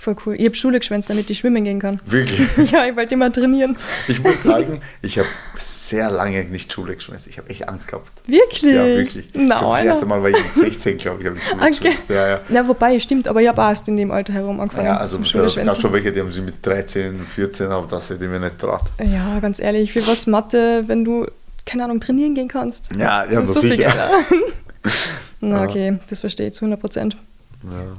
[0.00, 0.34] Voll cool.
[0.38, 2.00] Ich habe Schule geschwänzt, damit ich schwimmen gehen kann.
[2.06, 2.48] Wirklich?
[2.72, 3.76] ja, ich wollte immer trainieren.
[4.08, 5.28] Ich muss sagen, ich habe
[5.58, 7.26] sehr lange nicht Schule geschwänzt.
[7.26, 8.10] Ich habe echt Angst gehabt.
[8.26, 8.74] Wirklich?
[8.74, 9.28] Ja, wirklich.
[9.34, 11.70] No, das erste Mal war ich 16, glaube ich, habe ich Schule okay.
[11.70, 12.08] geschwänzt.
[12.08, 12.40] Ja, ja.
[12.48, 15.44] Na, wobei, stimmt, aber ich habe erst in dem Alter herum angefangen ja, also, Schule
[15.44, 18.40] Es gab schon welche, die haben sie mit 13, 14, aber das hätte ich mir
[18.40, 18.84] nicht traut.
[19.04, 21.26] Ja, ganz ehrlich, für was Mathe, wenn du,
[21.66, 22.88] keine Ahnung, trainieren gehen kannst?
[22.96, 23.92] Ja, ja, das ist so sicher.
[24.30, 24.38] viel
[25.40, 27.16] Na, okay, das verstehe ich zu 100 Prozent.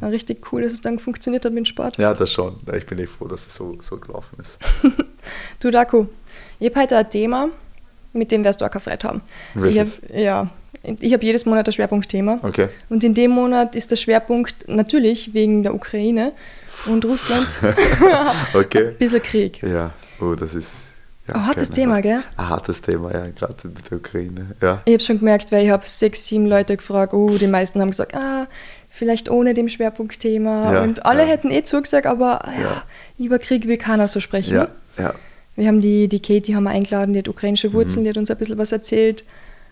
[0.01, 0.08] Ja.
[0.08, 1.98] richtig cool, dass es dann funktioniert hat mit dem Sport.
[1.98, 2.60] Ja, das schon.
[2.75, 4.58] Ich bin echt froh, dass es so, so gelaufen ist.
[5.60, 6.08] du, Daku,
[6.60, 7.50] ich habe heute ein Thema,
[8.13, 9.22] mit dem wirst du auch keine Freude haben.
[9.70, 10.50] Ich hab, ja,
[10.84, 12.39] ich habe jedes Monat ein Schwerpunktthema.
[12.41, 12.70] Okay.
[12.89, 16.32] Und in dem Monat ist der Schwerpunkt natürlich wegen der Ukraine
[16.88, 17.60] und Russland.
[18.53, 18.88] okay.
[18.88, 19.62] ein bisschen Krieg.
[19.62, 20.75] Ja, oh, das ist.
[21.27, 22.24] Ja, ein hartes Thema, gell?
[22.36, 24.56] Ein hartes Thema, ja, gerade mit der Ukraine.
[24.60, 24.82] Ja.
[24.86, 27.91] Ich habe schon gemerkt, weil ich habe sechs, sieben Leute gefragt, oh, die meisten haben
[27.91, 28.46] gesagt, ah,
[29.01, 30.74] vielleicht ohne dem Schwerpunktthema.
[30.74, 31.29] Ja, und alle ja.
[31.29, 32.84] hätten eh zugesagt, aber ja, ja,
[33.17, 34.53] über Krieg will keiner so sprechen.
[34.53, 35.15] Ja, ja.
[35.55, 38.03] Wir haben die, die Katie haben wir eingeladen, die hat ukrainische Wurzeln, mhm.
[38.03, 39.24] die hat uns ein bisschen was erzählt.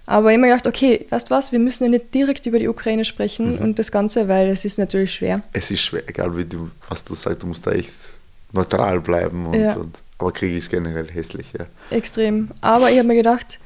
[0.08, 3.06] Aber immer gedacht, okay, weißt du was, wir müssen ja nicht direkt über die Ukraine
[3.06, 3.60] sprechen mhm.
[3.60, 5.44] und das Ganze, weil es ist natürlich schwer.
[5.54, 7.94] Es ist schwer, egal wie du, was du sagst, du musst da echt
[8.52, 9.46] neutral bleiben.
[9.46, 11.68] Und, und, aber Krieg ist generell hässlich, ja.
[11.96, 12.50] Extrem.
[12.62, 13.60] Aber ich habe mir gedacht,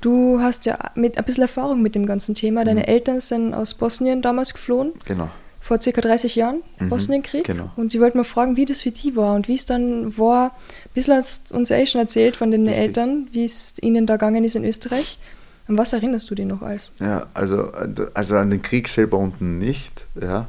[0.00, 2.64] Du hast ja mit, ein bisschen Erfahrung mit dem ganzen Thema.
[2.64, 2.86] Deine mhm.
[2.86, 4.92] Eltern sind aus Bosnien damals geflohen.
[5.04, 5.28] Genau.
[5.60, 6.90] Vor circa 30 Jahren, mhm.
[6.90, 7.44] Bosnienkrieg.
[7.44, 7.70] Genau.
[7.74, 10.50] Und ich wollte mal fragen, wie das für die war und wie es dann war.
[10.50, 12.84] Ein bisschen hast du uns eh schon erzählt von den Richtig.
[12.84, 15.18] Eltern, wie es ihnen da gegangen ist in Österreich.
[15.68, 16.92] An was erinnerst du dich noch als?
[17.00, 17.72] Ja, also,
[18.14, 20.46] also an den Krieg selber unten nicht, ja.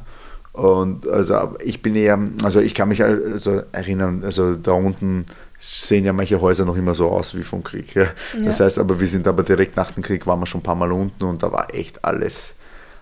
[0.52, 5.26] Und also ich bin eher, also ich kann mich also erinnern, also da unten
[5.58, 7.94] sehen ja manche Häuser noch immer so aus wie vom Krieg.
[7.94, 8.06] Ja.
[8.44, 10.76] Das heißt aber, wir sind aber direkt nach dem Krieg, waren wir schon ein paar
[10.76, 12.54] Mal unten und da war echt alles,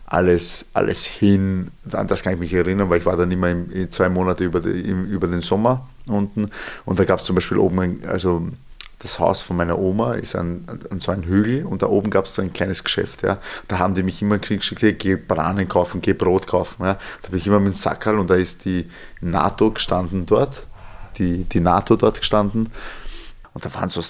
[0.07, 1.71] alles, alles hin.
[1.93, 4.61] An das kann ich mich erinnern, weil ich war dann immer in, zwei Monate über,
[4.61, 6.51] die, über den Sommer unten
[6.87, 8.49] und da gab es zum Beispiel oben, also
[9.01, 12.25] das Haus von meiner Oma ist an, an so einem Hügel und da oben gab
[12.25, 13.23] es so ein kleines Geschäft.
[13.23, 13.39] Ja.
[13.69, 16.83] Da haben die mich immer geschickt, geh Bananen kaufen, geh Brot kaufen.
[16.83, 16.99] Ja.
[17.21, 18.89] Da bin ich immer mit dem Sackerl und da ist die
[19.21, 20.63] NATO gestanden dort
[21.19, 22.69] die, die NATO dort gestanden.
[23.57, 24.03] Und da waren so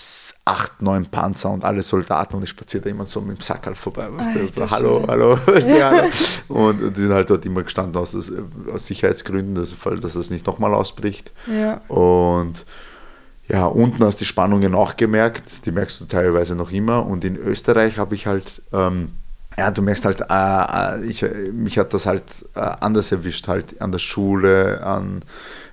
[0.44, 4.08] acht, neun Panzer und alle Soldaten und ich spazierte immer so mit dem Sackerl vorbei.
[4.10, 6.08] Weißt du, so, hallo, hallo, weißt du, hallo.
[6.48, 10.74] Und die sind halt dort immer gestanden aus, aus Sicherheitsgründen, also, dass das nicht nochmal
[10.74, 11.30] ausbricht.
[11.46, 11.80] Ja.
[11.86, 12.66] Und
[13.46, 17.06] ja, unten hast du die Spannungen auch gemerkt, die merkst du teilweise noch immer.
[17.06, 19.12] Und in Österreich habe ich halt, ähm,
[19.56, 22.24] ja, du merkst halt, äh, äh ich, mich hat das halt
[22.56, 25.22] äh, anders erwischt, halt an der Schule, an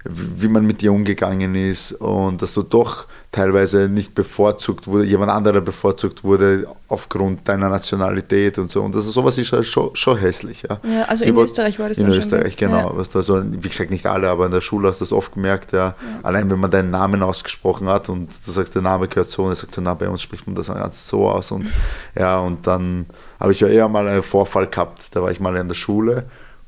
[0.05, 5.31] wie man mit dir umgegangen ist und dass du doch teilweise nicht bevorzugt wurde, jemand
[5.31, 8.81] anderer bevorzugt wurde aufgrund deiner Nationalität und so.
[8.83, 10.63] Und das ist, sowas ist halt schon, schon hässlich.
[10.69, 12.91] Ja, ja also in Über, Österreich war das In Österreich, schon, genau.
[12.91, 12.97] Ja.
[12.97, 15.33] Weißt du, also, wie gesagt, nicht alle, aber in der Schule hast du das oft
[15.33, 15.71] gemerkt.
[15.71, 15.79] Ja.
[15.79, 15.95] ja.
[16.21, 19.51] Allein wenn man deinen Namen ausgesprochen hat und du sagst, der Name gehört so und
[19.51, 21.51] er sagt so, na, bei uns spricht man das ganz so aus.
[21.51, 21.67] Und
[22.19, 23.05] ja, und dann
[23.39, 26.25] habe ich ja eher mal einen Vorfall gehabt, da war ich mal in der Schule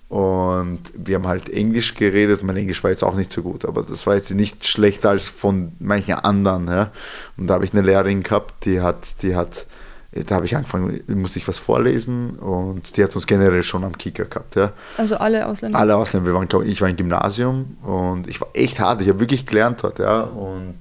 [0.07, 2.43] und wir haben halt Englisch geredet.
[2.43, 5.23] Mein Englisch war jetzt auch nicht so gut, aber das war jetzt nicht schlechter als
[5.23, 6.67] von manchen anderen.
[6.67, 6.91] Ja.
[7.37, 9.65] Und da habe ich eine Lehrerin gehabt, die hat, die hat,
[10.11, 13.97] da habe ich angefangen, musste ich was vorlesen und die hat uns generell schon am
[13.97, 14.55] Kicker gehabt.
[14.55, 14.73] Ja.
[14.97, 15.79] Also alle Ausländer?
[15.79, 16.27] Alle Ausländer.
[16.27, 19.01] Wir waren, ich war im Gymnasium und ich war echt hart.
[19.01, 19.97] Ich habe wirklich gelernt dort.
[19.97, 20.21] Ja.
[20.21, 20.75] Und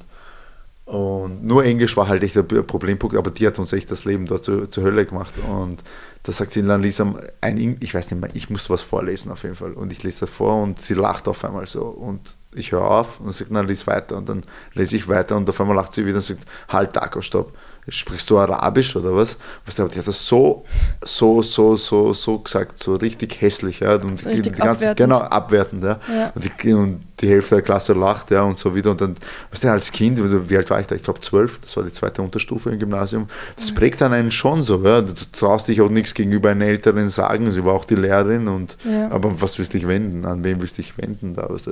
[0.85, 4.27] Und nur Englisch war halt echt ein Problempunkt, aber die hat uns echt das Leben
[4.27, 5.35] dort zur, zur Hölle gemacht.
[5.49, 5.83] Und
[6.25, 9.43] da sagt sie dann Lisa, ein, ich weiß nicht mehr, ich muss was vorlesen auf
[9.45, 9.73] jeden Fall.
[9.73, 11.85] Und ich lese das vor und sie lacht auf einmal so.
[11.85, 14.19] Und ich höre auf und sagt, dann lies weiter.
[14.19, 14.43] Und dann
[14.75, 17.53] lese ich weiter und auf einmal lacht sie wieder und sagt, halt, Taco, stopp
[17.89, 19.37] sprichst du Arabisch oder was?
[19.67, 20.65] was der, die hat das so,
[21.05, 23.95] so, so, so, so gesagt, so richtig hässlich, ja.
[23.97, 24.97] Und so richtig die ganze, abwertend.
[24.97, 26.01] Genau, abwertend, ja.
[26.13, 26.33] Ja.
[26.35, 28.91] Und, die, und die Hälfte der Klasse lacht, ja, und so wieder.
[28.91, 29.17] Und dann,
[29.51, 30.19] was denn als Kind,
[30.49, 30.95] wie alt war ich da?
[30.95, 33.29] Ich glaube zwölf, das war die zweite Unterstufe im Gymnasium.
[33.57, 35.01] Das prägt dann einen schon so, ja.
[35.03, 38.77] Du traust dich auch nichts gegenüber einer Älteren sagen, sie war auch die Lehrerin und,
[38.85, 39.11] Ja.
[39.11, 40.25] aber was willst du dich wenden?
[40.25, 41.47] An wen willst du dich wenden da?
[41.51, 41.63] Was,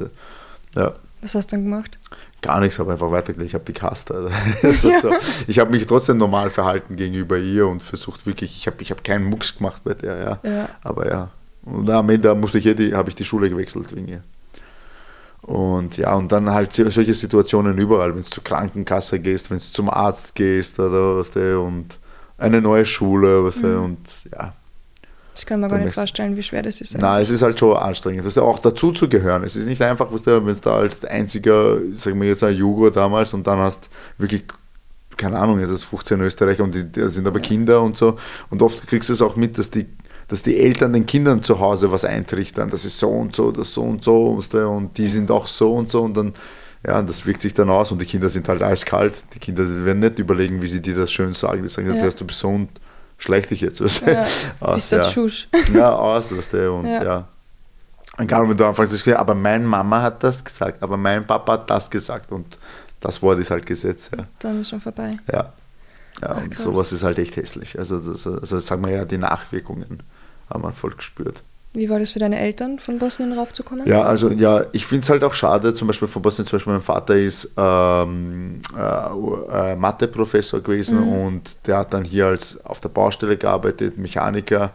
[0.74, 0.92] ja.
[1.22, 1.98] Was hast du dann gemacht?
[2.42, 3.50] Gar nichts, habe einfach weitergelegt.
[3.50, 4.10] Ich habe die gehasst.
[4.10, 4.28] Also.
[4.62, 5.10] War so.
[5.46, 9.04] Ich habe mich trotzdem normal verhalten gegenüber ihr und versucht wirklich, ich habe ich hab
[9.04, 10.50] keinen Mucks gemacht bei der, ja.
[10.50, 10.68] Ja.
[10.82, 11.30] Aber ja.
[11.64, 14.22] Und am Ende musste ich eh die, habe ich die Schule gewechselt wegen ihr.
[15.42, 19.58] Und ja, und dann halt so- solche Situationen überall, wenn du zur Krankenkasse gehst, wenn
[19.58, 21.98] du zum Arzt gehst oder was der und
[22.38, 23.98] eine neue Schule, was der und
[24.32, 24.52] ja.
[25.34, 26.96] Ich kann mir gar nicht vorstellen, wie schwer das ist.
[26.98, 28.20] Na, es ist halt schon anstrengend.
[28.20, 29.44] Das ist ja auch dazu zu gehören.
[29.44, 33.32] Es ist nicht einfach, wenn du da als einziger, sagen wir jetzt ein Jugo damals
[33.32, 34.44] und dann hast wirklich,
[35.16, 38.16] keine Ahnung, jetzt ist 15 Österreicher und die, die sind aber Kinder und so.
[38.50, 39.86] Und oft kriegst du es auch mit, dass die,
[40.28, 42.68] dass die Eltern den Kindern zu Hause was eintrichtern.
[42.68, 45.90] Das ist so und so, das so und so und die sind auch so und
[45.90, 46.34] so und dann,
[46.86, 49.14] ja, das wirkt sich dann aus und die Kinder sind halt eiskalt.
[49.34, 51.62] Die Kinder werden nicht überlegen, wie sie dir das schön sagen.
[51.62, 52.04] Die sagen, Ja.
[52.04, 52.10] ja.
[52.10, 52.68] du bist so und
[53.22, 53.80] schlecht dich jetzt.
[53.80, 54.10] Weißt du.
[54.12, 54.26] Ja,
[54.60, 55.04] Aus, Bist du ja.
[55.04, 55.48] Schusch?
[55.72, 57.02] Ja, aus, weißt du, und Ja.
[57.02, 57.28] ja.
[58.18, 61.90] Egal, wenn du anfängst, aber meine Mama hat das gesagt, aber mein Papa hat das
[61.90, 62.58] gesagt und
[63.00, 64.24] das Wort ist halt Gesetz, ja.
[64.40, 65.18] Dann ist schon vorbei.
[65.32, 65.52] Ja,
[66.20, 66.62] ja Ach, und krass.
[66.64, 67.78] sowas ist halt echt hässlich.
[67.78, 70.02] Also, das, also sagen wir ja, die Nachwirkungen
[70.50, 71.42] haben wir voll gespürt.
[71.74, 73.86] Wie war das für deine Eltern, von Bosnien raufzukommen?
[73.86, 76.72] Ja, also ja, ich finde es halt auch schade, zum Beispiel von Bosnien, zum Beispiel
[76.74, 81.08] mein Vater ist ähm, äh, äh, Mathe-Professor gewesen Mhm.
[81.08, 84.72] und der hat dann hier als auf der Baustelle gearbeitet, Mechaniker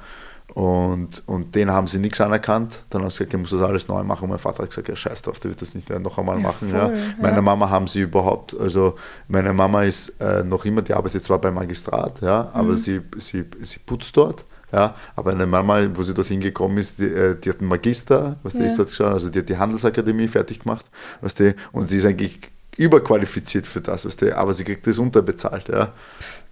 [0.53, 2.83] und, und den haben sie nichts anerkannt.
[2.89, 4.87] Dann haben sie gesagt, er muss das alles neu machen und mein Vater hat gesagt,
[4.89, 6.69] ja scheiß drauf, der wird das nicht noch einmal Ja, machen.
[6.69, 6.87] voll, ja.
[6.87, 6.93] ja.
[7.21, 8.95] Meine Mama haben sie überhaupt, also
[9.27, 12.77] meine Mama ist äh, noch immer, die arbeitet zwar beim Magistrat, ja, aber Mhm.
[12.77, 14.45] sie, sie, sie putzt dort.
[14.71, 18.35] Ja, aber eine Mama, wo sie dorthin gekommen ist, die, äh, die hat einen Magister,
[18.43, 18.65] was die Ja.
[18.65, 20.85] ist dort geschaut, also die hat die Handelsakademie fertig gemacht,
[21.21, 22.39] was die, und sie ist eigentlich
[22.75, 25.93] überqualifiziert für das, was die, aber sie kriegt das unterbezahlt, ja.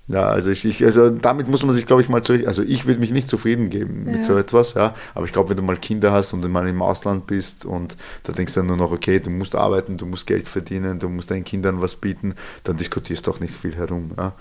[0.08, 2.86] Ja, also ich, ich also damit muss man sich, glaube ich, mal zurecht, also ich
[2.86, 4.12] würde mich nicht zufrieden geben Ja.
[4.14, 6.68] mit so etwas, ja, aber ich glaube, wenn du mal Kinder hast und du mal
[6.68, 10.06] im Ausland bist und da denkst du dann nur noch, okay, du musst arbeiten, du
[10.06, 13.76] musst Geld verdienen, du musst deinen Kindern was bieten, dann diskutierst du doch nicht viel
[13.76, 14.34] herum, ja.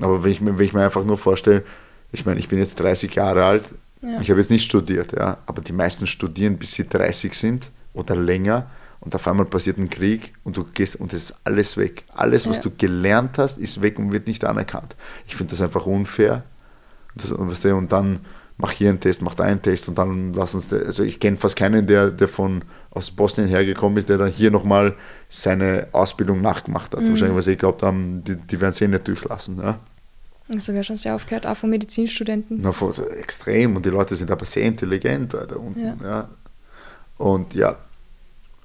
[0.00, 1.64] Aber wenn ich, wenn ich mir einfach nur vorstelle,
[2.12, 4.20] ich meine, ich bin jetzt 30 Jahre alt, Ja.
[4.20, 8.16] ich habe jetzt nicht studiert, ja, aber die meisten studieren, bis sie 30 sind oder
[8.16, 12.04] länger und auf einmal passiert ein Krieg und du gehst und es ist alles weg.
[12.14, 12.62] Alles, was Ja.
[12.64, 14.96] du gelernt hast, ist weg und wird nicht anerkannt.
[15.26, 16.42] Ich finde das einfach unfair.
[17.14, 18.20] Und, das, und, dann
[18.56, 21.36] mach hier einen Test, mach da einen Test und dann lass uns, also ich kenne
[21.36, 24.94] fast keinen, der, der von aus Bosnien hergekommen ist, der dann hier nochmal
[25.28, 27.02] seine Ausbildung nachgemacht hat.
[27.02, 27.10] Mhm.
[27.10, 29.58] Wahrscheinlich, weil sie glaubt haben, die, die werden es eh nicht durchlassen.
[29.58, 29.78] Ja?
[30.52, 32.58] Also wäre schon sehr aufgehört, auch von Medizinstudenten.
[32.62, 35.80] Na, voll- extrem und die Leute sind aber sehr intelligent da unten.
[35.80, 35.96] Ja.
[36.02, 36.28] Ja.
[37.18, 37.76] Und ja,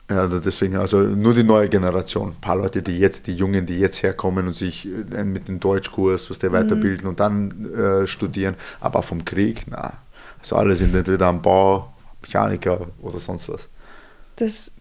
[0.10, 3.66] ja, also deswegen, also nur die neue Generation, ein paar Leute, die jetzt, die Jungen,
[3.66, 6.54] die jetzt herkommen und sich äh, mit dem Deutschkurs, was der Mhm.
[6.54, 9.94] weiterbilden und dann äh, studieren, aber vom Krieg, na,
[10.40, 11.92] also alle sind entweder am Bau,
[12.22, 13.68] Mechaniker oder sonst was.
[14.36, 14.74] Das,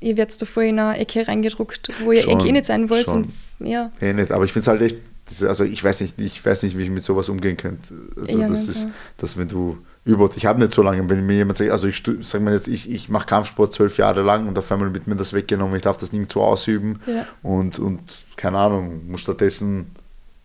[0.00, 2.90] ihr werdet da voll in eine Ecke reingedruckt, wo ihr Schon, eigentlich eh nicht sein
[2.90, 3.08] wollt.
[3.08, 4.96] Und, ja, Eh nicht, aber ich finde es halt echt,
[5.30, 7.94] das also ich weiß nicht, ich weiß nicht, wie ich mit sowas umgehen könnte.
[8.20, 11.36] Also Ja, das ist, dass wenn du über, ich habe nicht so lange, wenn mir
[11.36, 14.58] jemand sagt, also ich sag mal jetzt, ich, ich mache Kampfsport zwölf Jahre lang und
[14.58, 17.26] auf einmal wird mir das weggenommen, ich darf das nirgendwo ausüben Ja.
[17.42, 18.00] und, und
[18.36, 19.86] keine Ahnung, muss stattdessen,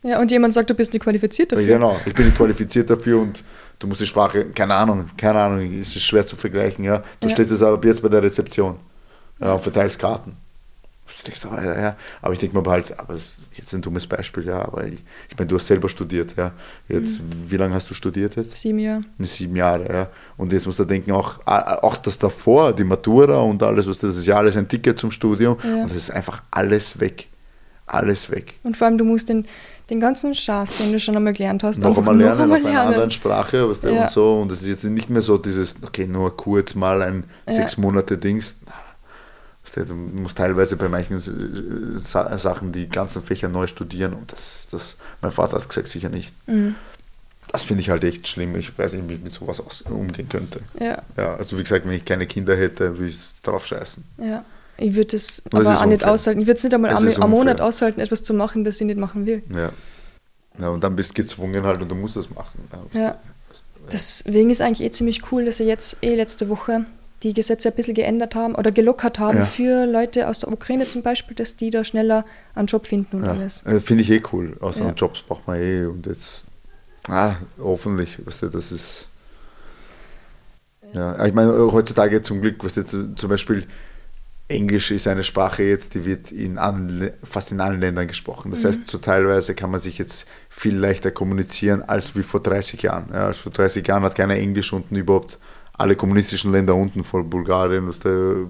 [0.04, 1.66] ja, und jemand sagt, du bist nicht qualifiziert dafür.
[1.66, 3.44] genau, ich bin nicht qualifiziert dafür und
[3.80, 7.02] du musst die Sprache, keine Ahnung, keine Ahnung, es ist schwer zu vergleichen, ja.
[7.20, 7.34] Du Ja.
[7.34, 8.76] stehst jetzt aber jetzt bei der Rezeption
[9.40, 10.38] ja, und verteilst Karten.
[11.64, 14.62] Ja, aber ich denke mir aber halt, aber das ist jetzt ein dummes Beispiel, ja,
[14.64, 16.52] aber ich, ich meine, du hast selber studiert, ja.
[16.88, 17.30] Jetzt, Mhm.
[17.50, 18.56] wie lange hast du studiert jetzt?
[18.56, 19.04] Sieben Jahre.
[19.20, 20.08] Sieben Jahre, ja.
[20.38, 24.18] Und jetzt musst du denken, auch, auch das davor, die Matura und alles, was das
[24.18, 25.84] ist ja alles ein Ticket zum Studium Ja.
[25.84, 27.28] und das ist einfach alles weg.
[27.88, 28.56] Alles weg.
[28.64, 29.46] Und vor allem, du musst den,
[29.92, 32.82] den ganzen Schatz, den du schon einmal gelernt hast, noch einmal lernen einmal auf einer
[32.82, 34.02] anderen Sprache weißt du, Ja.
[34.06, 34.42] und so.
[34.42, 37.54] Und es ist jetzt nicht mehr so dieses, okay, nur kurz mal ein Ja.
[37.54, 38.56] sechs Monate Dings.
[39.84, 44.68] Du musst teilweise bei manchen äh, Sa- Sachen die ganzen Fächer neu studieren und das,
[44.72, 46.32] das mein Vater hat gesagt, sicher nicht.
[46.48, 46.76] Mhm.
[47.52, 48.56] Das finde ich halt echt schlimm.
[48.56, 50.62] Ich weiß nicht, wie ich mit sowas umgehen könnte.
[50.80, 54.04] Ja, Ja, also wie gesagt, wenn ich keine Kinder hätte, würde ich drauf scheißen.
[54.18, 54.44] ja.
[54.78, 56.42] Ich würde es das aber auch nicht aushalten.
[56.42, 58.86] Ich würde es nicht einmal Es am, am Monat aushalten, etwas zu machen, das ich
[58.86, 59.42] nicht machen will.
[59.56, 59.72] Ja.
[60.60, 60.68] ja.
[60.68, 62.60] Und dann bist du gezwungen halt und du musst das machen.
[62.92, 63.18] Ja.
[63.90, 66.86] Deswegen ist eigentlich eh ziemlich cool, dass sie jetzt eh letzte Woche
[67.26, 69.46] die Gesetze ein bisschen geändert haben oder gelockert haben Ja.
[69.46, 73.26] für Leute aus der Ukraine zum Beispiel, dass die da schneller einen Job finden und
[73.26, 73.32] Ja.
[73.32, 73.66] alles.
[73.66, 74.56] Äh, Finde ich eh cool.
[74.60, 74.92] Außer Ja.
[74.92, 76.44] Jobs braucht man eh und jetzt.
[77.08, 79.08] Ah, hoffentlich, weißt du, das ist.
[80.94, 83.66] Ja, ich meine, heutzutage zum Glück, weißt du, zu- zum Beispiel
[84.48, 88.52] Englisch ist eine Sprache jetzt, die wird in allen, fast in allen Ländern gesprochen.
[88.52, 92.84] Das heißt, so teilweise kann man sich jetzt viel leichter kommunizieren als wie vor 30
[92.84, 93.10] Jahren.
[93.12, 95.40] Ja, also vor 30 Jahren hat keiner Englisch unten überhaupt
[95.78, 97.92] alle kommunistischen Länder unten, von Bulgarien,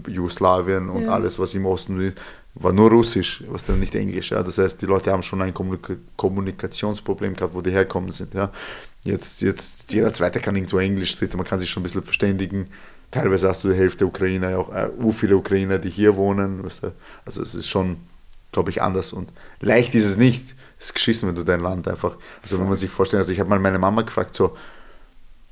[0.08, 1.12] Jugoslawien und Ja.
[1.12, 2.18] alles, was im Osten ist,
[2.54, 4.32] war nur Russisch, was dann nicht Englisch.
[4.32, 4.42] Ja.
[4.44, 8.34] Das heißt, die Leute haben schon ein Kommunika Kommunikationsproblem gehabt, wo die herkommen sind.
[8.34, 8.52] Ja.
[9.04, 12.68] Jetzt, jetzt, jeder Zweite kann irgendwo Englisch reden, man kann sich schon ein bisschen verständigen.
[13.12, 16.64] Teilweise hast du die Hälfte Ukrainer, auch äh, viele Ukrainer, die hier wohnen.
[16.64, 16.92] Weißt du.
[17.26, 17.98] Also es ist schon,
[18.52, 19.14] glaube ich, anders.
[19.14, 19.30] Und
[19.62, 20.56] leicht ist es nicht.
[20.80, 23.40] Es ist geschissen, wenn du dein Land einfach, also wenn man sich vorstellt, also ich
[23.40, 24.56] habe mal meine Mama gefragt, so,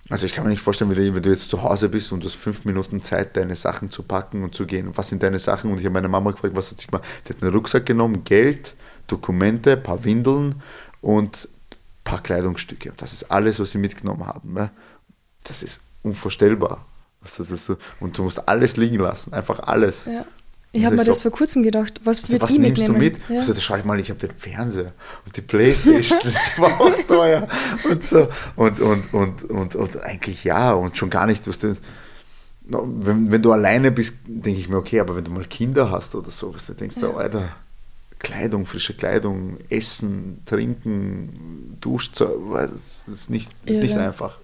[0.10, 2.36] also ich kann mir nicht vorstellen, wenn du, jetzt zu Hause bist und du hast
[2.36, 4.92] fünf Minuten Zeit, deine Sachen zu packen und zu gehen.
[4.96, 5.72] Was sind deine Sachen?
[5.72, 7.06] Und ich habe meine Mama gefragt, was hat sie gemacht?
[7.26, 8.76] Die hat einen Rucksack genommen, Geld,
[9.08, 10.62] Dokumente, ein paar Windeln
[11.02, 12.92] und ein paar Kleidungsstücke.
[12.98, 14.70] Das ist alles, was sie mitgenommen haben.
[15.46, 16.86] Das ist unvorstellbar.
[18.02, 20.06] Und du musst alles liegen lassen, einfach alles.
[20.06, 20.26] Ja.
[20.76, 22.02] Ich Also habe mir ich das glaub- vor kurzem gedacht.
[22.04, 23.00] Was Also, wird was ich nimmst mitnehmen?
[23.00, 23.30] du mit?
[23.30, 23.38] Ja.
[23.40, 24.92] Also, da schau ich mal, ich habe den Fernseher
[25.26, 27.48] und die Playstation, das war auch teuer
[27.90, 28.28] und so.
[28.56, 31.78] Und, und, und, und, und eigentlich ja, und schon gar nicht, was denn,
[32.66, 36.16] wenn, wenn du alleine bist, denke ich mir, okay, aber wenn du mal Kinder hast
[36.16, 37.04] oder so, was du denkst, Ja.
[37.08, 37.50] du, Alter,
[38.20, 44.06] Kleidung, frische Kleidung, Essen, Trinken, Duschzeug, das ist nicht, ist nicht Irre.
[44.08, 44.40] einfach.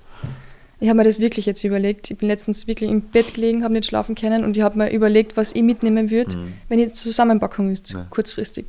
[0.81, 2.09] Ich habe mir das wirklich jetzt überlegt.
[2.09, 4.91] Ich bin letztens wirklich im Bett gelegen, habe nicht schlafen können und ich habe mir
[4.91, 6.37] überlegt, was ich mitnehmen würde,
[6.69, 7.75] wenn ich Zusammenpackung Mhm.
[7.87, 8.07] Ja.
[8.09, 8.65] kurzfristig.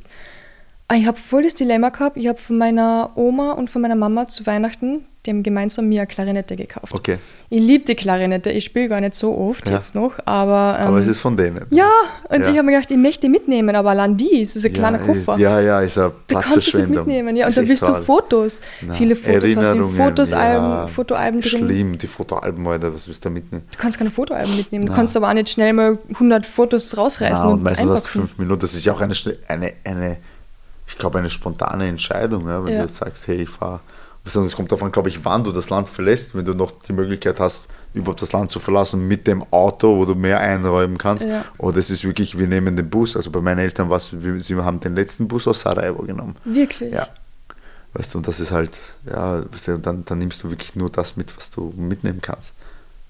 [0.87, 2.17] Aber Ich habe voll das Dilemma gehabt.
[2.17, 6.01] Ich habe von meiner Oma und von meiner Mama zu Weihnachten, die haben gemeinsam mir
[6.01, 6.91] eine Klarinette gekauft.
[6.93, 8.49] Okay, Ich liebe die Klarinette.
[8.49, 9.75] Ich spiele gar nicht so oft Ja.
[9.75, 10.77] jetzt noch, aber.
[10.79, 11.65] Ähm, aber es ist von denen.
[11.69, 11.87] ja,
[12.29, 12.49] und Ja.
[12.49, 14.99] ich habe mir gedacht, ich möchte die mitnehmen, aber allein die, es ist ein kleiner
[14.99, 15.33] ja, Koffer.
[15.33, 17.05] Ist, ja, ja, ist eine Du kannst es nicht Platzverschwendung.
[17.05, 17.45] mitnehmen, ja.
[17.45, 18.01] Und da willst du toll.
[18.01, 18.61] Fotos.
[18.81, 21.49] Na, Viele Fotos hast du Fotosalben, Fotoalben drin.
[21.65, 23.63] Schlimm, die Fotoalben, Alter, was willst du da mitnehmen?
[23.71, 24.85] Du kannst keine Fotoalben mitnehmen.
[24.85, 24.95] Du Na.
[24.97, 28.07] kannst aber auch nicht schnell mal 100 Fotos rausreißen Na, und und meistens hast du
[28.07, 28.27] einpacken.
[28.27, 28.59] fünf Minuten.
[28.61, 29.13] Das ist ja auch eine,
[29.47, 30.17] eine, eine
[30.87, 33.81] ich glaube, eine spontane Entscheidung, ja, wenn du jetzt sagst, hey, ich fahre.
[34.23, 37.39] Es kommt davon, glaube ich, wann du das Land verlässt, wenn du noch die Möglichkeit
[37.39, 41.25] hast, überhaupt das Land zu verlassen mit dem Auto, wo du mehr einräumen kannst.
[41.25, 41.43] Ja.
[41.57, 43.15] Oder es ist wirklich, wir nehmen den Bus.
[43.15, 46.35] Also bei meinen Eltern war es, wir- sie haben den letzten Bus aus Sarajevo genommen.
[46.45, 46.93] Wirklich?
[46.93, 47.07] Ja.
[47.93, 48.77] Weißt du, und das ist halt,
[49.09, 49.43] ja,
[49.81, 52.53] dann, dann nimmst du wirklich nur das mit, was du mitnehmen kannst.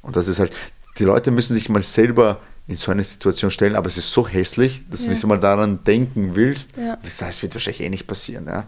[0.02, 0.54] Und das ist halt,
[0.97, 4.28] die Leute müssen sich mal selber in so eine Situation stellen, aber es ist so
[4.28, 5.08] hässlich, dass Ja.
[5.08, 6.78] du nicht einmal daran denken willst.
[6.78, 6.97] Ja.
[7.04, 8.45] Das, das wird wahrscheinlich eh nicht passieren.
[8.47, 8.63] Ja.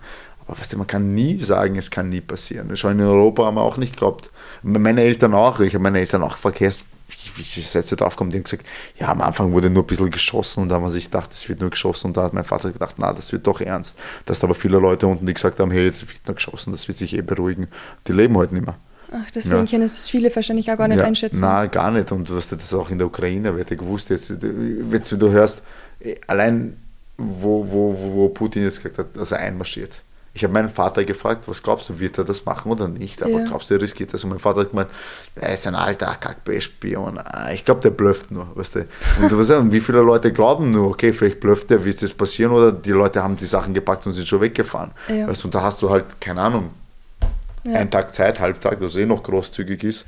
[0.47, 2.75] Aber weißt du, man kann nie sagen, es kann nie passieren.
[2.75, 4.29] Schon in Europa haben wir auch nicht geglaubt.
[4.61, 5.59] Meine Eltern auch.
[5.59, 6.69] Ich habe meine Eltern auch "Hey,
[7.09, 8.65] wie, wie sie jetzt drauf kommen, die haben gesagt,
[8.97, 11.47] ja, am Anfang wurde nur ein bisschen geschossen und da haben wir sich gedacht, es
[11.47, 13.97] wird nur geschossen und da hat mein Vater gedacht, na, das wird doch ernst.
[14.25, 16.87] Da ist aber viele Leute unten, die gesagt haben, hey, jetzt wird nur geschossen, das
[16.87, 17.67] wird sich eh beruhigen.
[18.07, 18.77] Die leben heute nicht mehr.
[19.11, 19.69] Ach, deswegen Ja.
[19.71, 21.41] können es viele wahrscheinlich auch gar nicht ja, einschätzen.
[21.41, 22.11] Na, gar nicht.
[22.11, 25.61] Und was das auch in der Ukraine, wer hätte gewusst, jetzt, wenn du, du hörst,
[26.27, 26.77] allein
[27.17, 30.01] wo, wo, wo Putin jetzt gesagt hat, dass er einmarschiert.
[30.35, 33.21] Ich habe meinen Vater gefragt, was glaubst du, wird er das machen oder nicht?
[33.21, 33.45] Aber Ja.
[33.45, 34.23] glaubst du, er riskiert das?
[34.23, 34.89] Und mein Vater hat gemeint,
[35.35, 37.19] er ist ein alter AKP-Spion.
[37.53, 38.47] Ich glaube, der blufft nur.
[38.55, 38.79] Weißt du?
[39.21, 42.13] Und du weißt ja, wie viele Leute glauben nur, okay, vielleicht blufft er, wird es
[42.15, 44.89] passieren oder die Leute haben die Sachen gepackt und sind schon weggefahren.
[45.07, 45.27] Ja.
[45.27, 45.45] Weißt?
[45.45, 46.71] Und da hast du halt, keine Ahnung,
[47.63, 47.79] Ja.
[47.79, 50.05] einen Tag Zeit, Halbtag, das eh noch großzügig ist.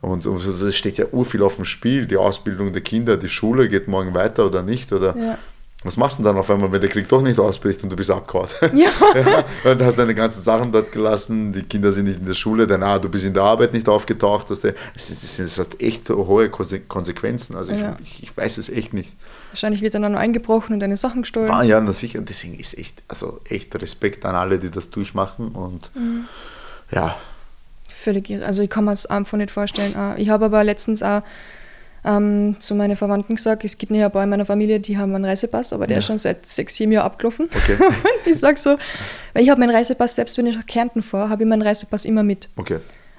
[0.00, 3.68] Und, und das steht ja urviel auf dem Spiel, die Ausbildung der Kinder, die Schule
[3.68, 4.92] geht morgen weiter oder nicht.
[4.92, 5.38] Oder Ja.
[5.82, 7.96] Was machst du denn dann auf einmal, wenn der Krieg doch nicht ausbricht und du
[7.96, 8.48] bist abgehauen?
[8.74, 8.88] Ja.
[9.14, 12.66] ja, und hast deine ganzen Sachen dort gelassen, die Kinder sind nicht in der Schule,
[12.66, 14.50] dann, ah, du bist in der Arbeit nicht aufgetaucht.
[14.50, 17.54] Das, das, das, das hat echt hohe Konse- Konsequenzen.
[17.56, 17.96] Also Ja.
[18.02, 19.12] ich, ich weiß es echt nicht.
[19.52, 21.48] Wahrscheinlich wird dann auch noch eingebrochen und deine Sachen gestohlen.
[21.48, 22.18] War ja, na sicher.
[22.18, 25.48] Und deswegen ist echt, also echt Respekt an alle, die das durchmachen.
[25.48, 26.24] Und Mhm.
[26.90, 27.16] ja,
[27.94, 28.44] Völlig irre.
[28.44, 29.96] Also ich kann mir es einfach nicht vorstellen.
[29.96, 30.16] Auch.
[30.16, 31.22] Ich habe aber letztens auch
[32.06, 35.14] ähm, zu meinen Verwandten gesagt, es gibt ja ein paar in meiner Familie, die haben
[35.14, 35.98] einen Reisepass, aber der Ja.
[35.98, 37.48] ist schon seit sechs, sieben Jahren abgelaufen.
[37.54, 37.76] okay.
[37.80, 38.76] Und ich sage so,
[39.34, 42.04] weil ich habe meinen Reisepass, selbst wenn ich nach Kärnten fahre, habe ich meinen Reisepass
[42.04, 42.48] immer mit.
[42.56, 42.78] Okay.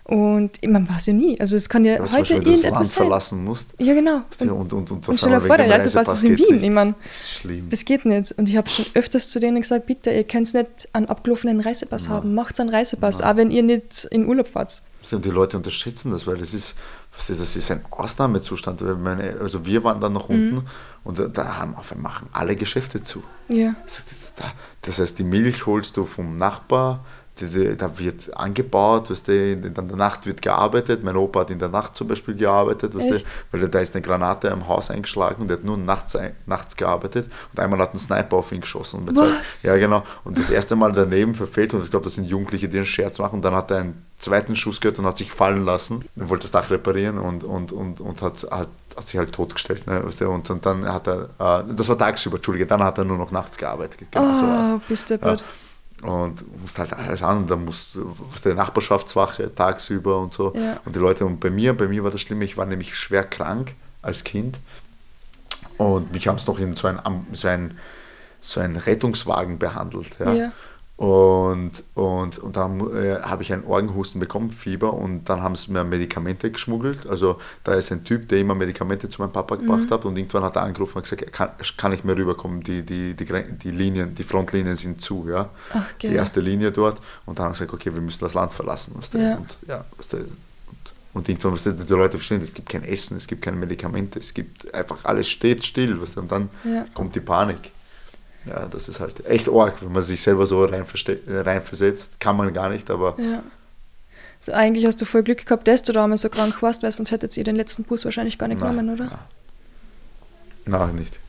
[0.09, 1.37] Und man weiß ja nie.
[1.37, 3.03] Also es kann ja Ja, heute wenn du das Land irgendetwas sein.
[3.03, 3.67] verlassen musst.
[3.77, 4.21] Ja, genau.
[4.39, 6.63] Und, Und, und, und, und, stell dir vor, der Reisepass ist in Wien.
[6.63, 7.69] Ich meine, Das ist schlimm.
[7.69, 8.31] das geht nicht.
[8.37, 12.07] Und ich habe schon öfters zu denen gesagt, bitte, ihr könnt nicht einen abgelaufenen Reisepass
[12.07, 12.33] haben.
[12.35, 14.81] Macht einen Reisepass, auch wenn ihr nicht in Urlaub fahrt.
[15.11, 16.75] Die Leute unterschätzen das, weil es ist,
[17.17, 18.81] das ist ein Ausnahmezustand.
[19.01, 20.35] Meine, also wir waren dann noch mhm.
[20.35, 20.67] unten
[21.03, 23.23] und da haben auf einmal machen alle Geschäfte zu.
[23.49, 23.75] Ja.
[24.81, 27.05] Das heißt, die Milch holst du vom Nachbar,
[27.41, 31.03] da wird angebaut, weißt du, in der Nacht wird gearbeitet.
[31.03, 34.01] Mein Opa hat in der Nacht zum Beispiel gearbeitet, weißt du, weil da ist eine
[34.01, 37.99] Granate im Haus eingeschlagen und der hat nur nachts, nachts gearbeitet und einmal hat ein
[37.99, 39.07] Sniper auf ihn geschossen.
[39.13, 39.63] Was?
[39.63, 40.03] Ja, genau.
[40.23, 43.19] Und das erste Mal daneben verfehlt und ich glaube, das sind Jugendliche, die einen Scherz
[43.19, 43.35] machen.
[43.35, 46.43] Und dann hat er einen zweiten Schuss gehört und hat sich fallen lassen und wollte
[46.43, 49.87] das Dach reparieren und, und, und, und hat, hat, hat sich halt totgestellt.
[49.87, 52.97] Ne, weißt du, und, und dann hat er, äh, das war tagsüber, Entschuldige, dann hat
[52.97, 54.07] er nur noch nachts gearbeitet.
[54.11, 55.35] Genau, oh, so bist du ja.
[56.03, 60.53] Und musst halt alles an und dann musst du der Nachbarschaftswache tagsüber und so.
[60.53, 60.79] Ja.
[60.85, 63.23] Und die Leute, und bei mir, bei mir war das Schlimme, ich war nämlich schwer
[63.23, 64.59] krank als Kind.
[65.77, 66.99] Und mich haben es noch in so ein,
[67.33, 67.77] so ein,
[68.39, 70.19] so ein Rettungswagen behandelt.
[70.19, 70.33] Ja.
[70.33, 70.51] ja.
[70.97, 75.71] Und, und, und dann äh, habe ich einen Orgenhusten bekommen, Fieber, und dann haben sie
[75.71, 77.05] mir Medikamente geschmuggelt.
[77.05, 79.89] Also da ist ein Typ, der immer Medikamente zu meinem Papa gebracht mhm.
[79.91, 83.13] hat und irgendwann hat er angerufen und gesagt, kann, kann ich mehr rüberkommen, die, die,
[83.13, 85.51] die, die Linien, die Frontlinien sind zu, ja.
[85.71, 86.99] Ach, die erste Linie dort.
[87.27, 88.95] Und dann haben sie gesagt, okay, wir müssen das Land verlassen.
[88.97, 89.19] Weißt du?
[89.19, 89.37] ja.
[89.37, 90.27] Und, ja, weißt du, und,
[91.13, 94.33] und irgendwann, du, die Leute verstehen, es gibt kein Essen, es gibt keine Medikamente, es
[94.33, 96.87] gibt einfach, alles steht still, weißt du, und dann ja.
[96.95, 97.71] kommt die Panik
[98.47, 102.19] ja, das ist halt echt arg, wenn man sich selber so reinversetzt.
[102.19, 103.15] Kann man gar nicht, aber.
[103.19, 103.43] Ja.
[104.39, 107.11] So, eigentlich hast du voll Glück gehabt, dass du damals so krank warst, weil sonst
[107.11, 109.05] hättet ihr den letzten Bus wahrscheinlich gar nicht nein, genommen, oder?
[110.65, 111.19] Nein, nein nicht.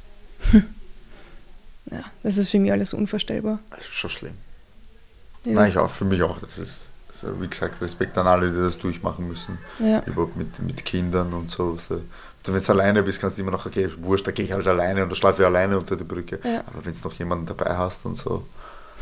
[1.91, 3.61] Ja, das ist für mich alles unvorstellbar.
[3.71, 4.35] Das ist schon schlimm.
[5.45, 6.39] Ich nein, ich auch, für mich auch.
[6.41, 9.59] Das ist, also wie gesagt, Respekt an alle, die das durchmachen müssen.
[9.79, 10.03] Ja.
[10.05, 11.79] Überhaupt mit, mit Kindern und so.
[11.79, 12.03] so
[12.55, 15.03] wenn du alleine bist, kannst du immer noch, okay, wurscht, da gehe ich halt alleine
[15.03, 16.39] und da schlafe ich alleine unter der Brücke.
[16.45, 16.65] Ja.
[16.67, 18.45] Aber wenn du noch jemanden dabei hast und so.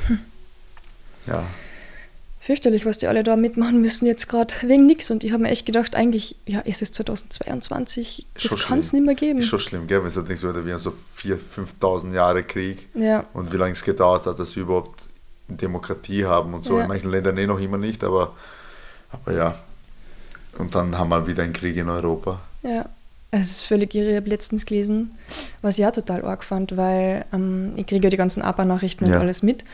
[0.06, 0.18] Hm.
[1.26, 1.42] Ja.
[2.46, 5.10] Fürchterlich, was die alle da mitmachen müssen, jetzt gerade wegen nichts.
[5.10, 9.04] Und ich habe mir echt gedacht, eigentlich, ja, ist es 2022, das kann es nicht
[9.04, 9.40] mehr geben.
[9.40, 10.04] Ist schon schlimm, gell?
[10.04, 11.38] wenn du denkst, wir haben so 4.000,
[11.80, 13.24] 5.000 Jahre Krieg ja.
[13.32, 15.00] und wie lange es gedauert hat, dass wir überhaupt
[15.48, 16.76] Demokratie haben und so.
[16.76, 16.82] Ja.
[16.82, 18.36] In manchen Ländern eh noch immer nicht, aber,
[19.10, 19.56] aber ja.
[20.56, 22.40] Und dann haben wir wieder einen Krieg in Europa.
[22.62, 22.88] Ja.
[23.30, 24.10] Es ist völlig irre.
[24.10, 25.10] Ich habe letztens gelesen,
[25.62, 29.10] was ich auch total arg fand, weil ähm, ich kriege ja die ganzen APA-Nachrichten und
[29.10, 29.20] ja.
[29.20, 29.64] alles mit.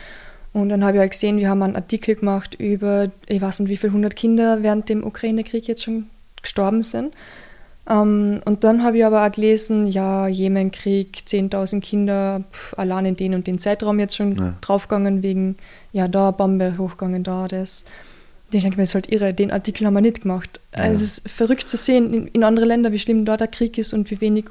[0.53, 3.69] Und dann habe ich halt gesehen, wir haben einen Artikel gemacht über, ich weiß nicht,
[3.69, 6.09] wie viele hundert Kinder während dem Ukraine-Krieg jetzt schon
[6.41, 7.13] gestorben sind.
[7.89, 13.15] Ähm, und dann habe ich aber auch gelesen, ja, Jemenkrieg, 10.000 Kinder pff, allein in
[13.15, 14.53] den und den Zeitraum jetzt schon ja.
[14.61, 15.57] draufgegangen wegen,
[15.91, 17.85] ja, da Bombe hochgegangen, da das
[18.57, 20.59] ich denke mir, es ist halt irre, den Artikel haben wir nicht gemacht.
[20.75, 20.83] Ja.
[20.83, 23.77] Also es ist verrückt zu sehen in, in anderen Ländern, wie schlimm da der Krieg
[23.77, 24.45] ist und wie wenig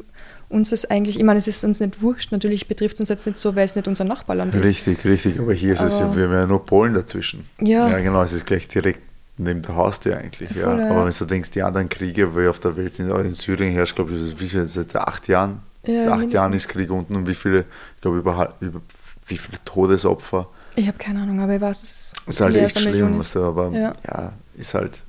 [0.49, 3.27] uns es eigentlich, ich meine, es ist uns nicht wurscht, natürlich betrifft es uns jetzt
[3.27, 4.65] nicht so, weil es nicht unser Nachbarland ist.
[4.65, 7.47] Richtig, richtig, aber hier ist aber es, wir haben ja nur Polen dazwischen.
[7.61, 7.89] Ja.
[7.89, 9.01] Ja, genau, es ist gleich direkt
[9.39, 10.65] neben der Haustür eigentlich, ja.
[10.65, 10.91] Voll, ja.
[10.91, 13.97] Aber wenn du denkst, die anderen Kriege, wie auf der Welt sind, in Syrien herrscht,
[13.97, 16.33] glaube ich, wie viel, seit acht Jahren, ja, seit acht mindestens.
[16.35, 17.61] Jahren ist Krieg unten und wie viele,
[17.95, 18.81] ich glaube, über, über
[19.27, 23.21] wie viele Todesopfer ich habe keine Ahnung, aber ich weiß, es ist halt echt schlimm,
[23.21, 23.37] ist.
[23.37, 23.93] aber ja.
[24.07, 24.33] ja.
[24.57, 25.03] ist halt,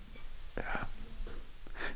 [0.58, 0.63] ja.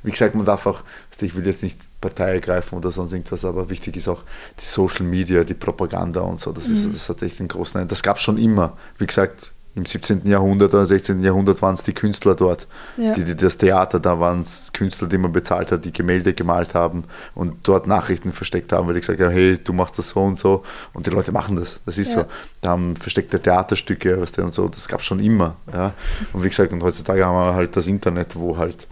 [0.04, 0.84] Wie gesagt, man darf auch,
[1.20, 4.24] ich will jetzt nicht Partei ergreifen oder sonst irgendwas, aber wichtig ist auch
[4.60, 6.52] die Social Media, die Propaganda und so.
[6.52, 6.94] Das, ist, mhm.
[6.94, 8.78] das hat echt einen großen, das gab es schon immer.
[9.00, 10.26] Wie gesagt, im 17.
[10.26, 11.20] Jahrhundert oder 16.
[11.22, 13.14] Jahrhundert waren es die Künstler dort, ja.
[13.14, 16.74] die, die, das Theater, da waren es Künstler, die man bezahlt hat, die Gemälde gemalt
[16.74, 17.04] haben
[17.36, 20.40] und dort Nachrichten versteckt haben, weil die gesagt haben, hey, du machst das so und
[20.40, 20.64] so
[20.94, 22.22] und die Leute machen das, das ist ja.
[22.22, 22.26] so.
[22.62, 25.56] Da haben versteckte Theaterstücke weißt du, und so, das gab es schon immer.
[25.72, 25.94] Ja.
[26.34, 28.88] Und wie gesagt, und heutzutage haben wir halt das Internet, wo halt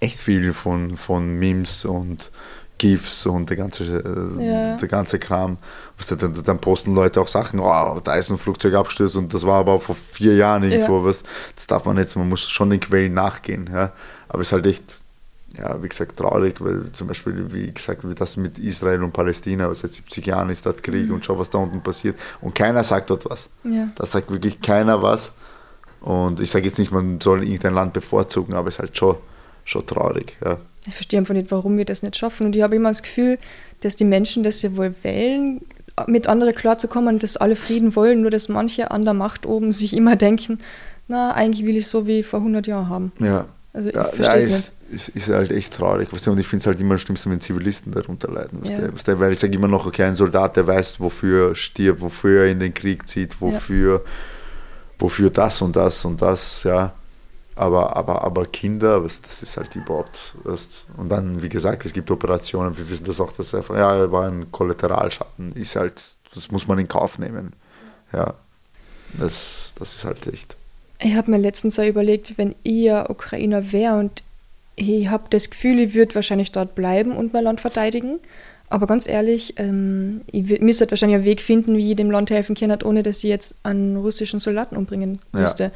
[0.00, 2.30] echt viel von, von Memes und
[2.82, 4.76] GIFs und der ganze, äh, ja.
[4.76, 5.58] der ganze Kram.
[6.08, 9.78] Dann, dann, posten Leute auch Sachen, oh, da ist ein Flugzeugabsturz und das war aber
[9.78, 10.98] vor vier Jahren irgendwo.
[10.98, 11.04] Ja.
[11.04, 11.22] Was,
[11.54, 13.70] das darf man jetzt, man muss schon den Quellen nachgehen.
[13.72, 13.92] Ja.
[14.28, 15.00] Aber es ist halt echt,
[15.56, 19.72] ja, wie gesagt, traurig, weil zum Beispiel, wie gesagt, wie das mit Israel und Palästina,
[19.74, 21.14] seit 70 Jahren ist dort Krieg mhm.
[21.14, 22.18] und schau, was da unten passiert.
[22.40, 23.48] Und keiner sagt dort was.
[23.62, 23.90] Ja.
[23.94, 25.32] Da sagt wirklich keiner was.
[26.00, 29.16] Und ich sage jetzt nicht, man soll irgendein Land bevorzugen, aber es ist halt schon,
[29.64, 30.36] schon traurig.
[30.44, 30.58] Ja.
[30.86, 32.46] Ich verstehe einfach nicht, warum wir das nicht schaffen.
[32.46, 33.38] Und ich habe immer das Gefühl,
[33.80, 35.60] dass die Menschen das ja wohl wählen,
[36.06, 39.96] mit anderen klarzukommen, dass alle Frieden wollen, nur dass manche an der Macht oben sich
[39.96, 40.58] immer denken,
[41.08, 43.12] na, eigentlich will ich so wie vor 100 Jahren haben.
[43.18, 43.46] Ja.
[43.74, 44.72] Also ich ja, verstehe es ja, nicht.
[44.90, 46.12] Ist, ist halt echt traurig.
[46.12, 48.60] und ich finde es halt immer am schlimmsten, wenn Zivilisten darunter leiden.
[48.64, 48.88] Ja.
[48.88, 52.42] Der, weil ich sage immer noch, okay, ein Soldat, der weiß, wofür er stirbt, wofür
[52.42, 54.10] er in den Krieg zieht, wofür, ja.
[54.98, 56.92] wofür das und das und das, ja.
[57.54, 60.34] Aber, aber, aber Kinder, das ist halt überhaupt.
[60.96, 64.26] Und dann, wie gesagt, es gibt Operationen, wir wissen das auch, dass einfach, ja, war
[64.26, 67.52] ein Kollateralschaden, ist halt, das muss man in Kauf nehmen.
[68.12, 68.34] Ja,
[69.14, 70.56] das, das ist halt echt.
[70.98, 74.22] Ich habe mir letztens auch überlegt, wenn ich ja Ukrainer wäre und
[74.76, 78.20] ich habe das Gefühl, ich würde wahrscheinlich dort bleiben und mein Land verteidigen.
[78.72, 82.54] Aber ganz ehrlich, ähm, ich müsste wahrscheinlich einen Weg finden, wie ich dem Land helfen
[82.54, 85.64] kann, ohne dass ich jetzt einen russischen Soldaten umbringen müsste.
[85.64, 85.70] Ja.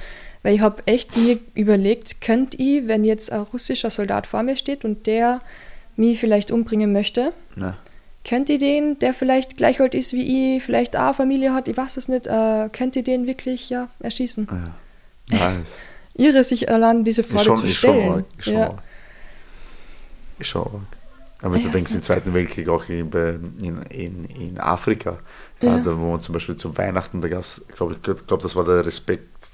[0.47, 4.55] Weil ich habe echt mir überlegt, könnte ich, wenn jetzt ein russischer Soldat vor mir
[4.55, 5.41] steht und der
[5.97, 7.77] mich vielleicht umbringen möchte, ja.
[8.25, 11.77] könnte ich den, der vielleicht gleich alt ist wie ich, vielleicht auch Familie hat, ich
[11.77, 14.47] weiß es nicht, äh, könnte ich den wirklich ja, erschießen?
[14.49, 15.37] Ja.
[15.37, 15.67] Nice.
[16.15, 18.25] Irre, sich allein diese Frage schon, zu stellen.
[18.39, 18.79] Ich schon, ja.
[20.39, 20.87] ich schon.
[21.43, 23.11] Aber wenn du denkst, im Zweiten Weltkrieg auch in,
[23.91, 25.19] in, in Afrika,
[25.61, 25.79] ja.
[25.79, 28.65] da wo man zum Beispiel zu Weihnachten, da gab es, glaube ich, glaub, das war
[28.65, 28.85] der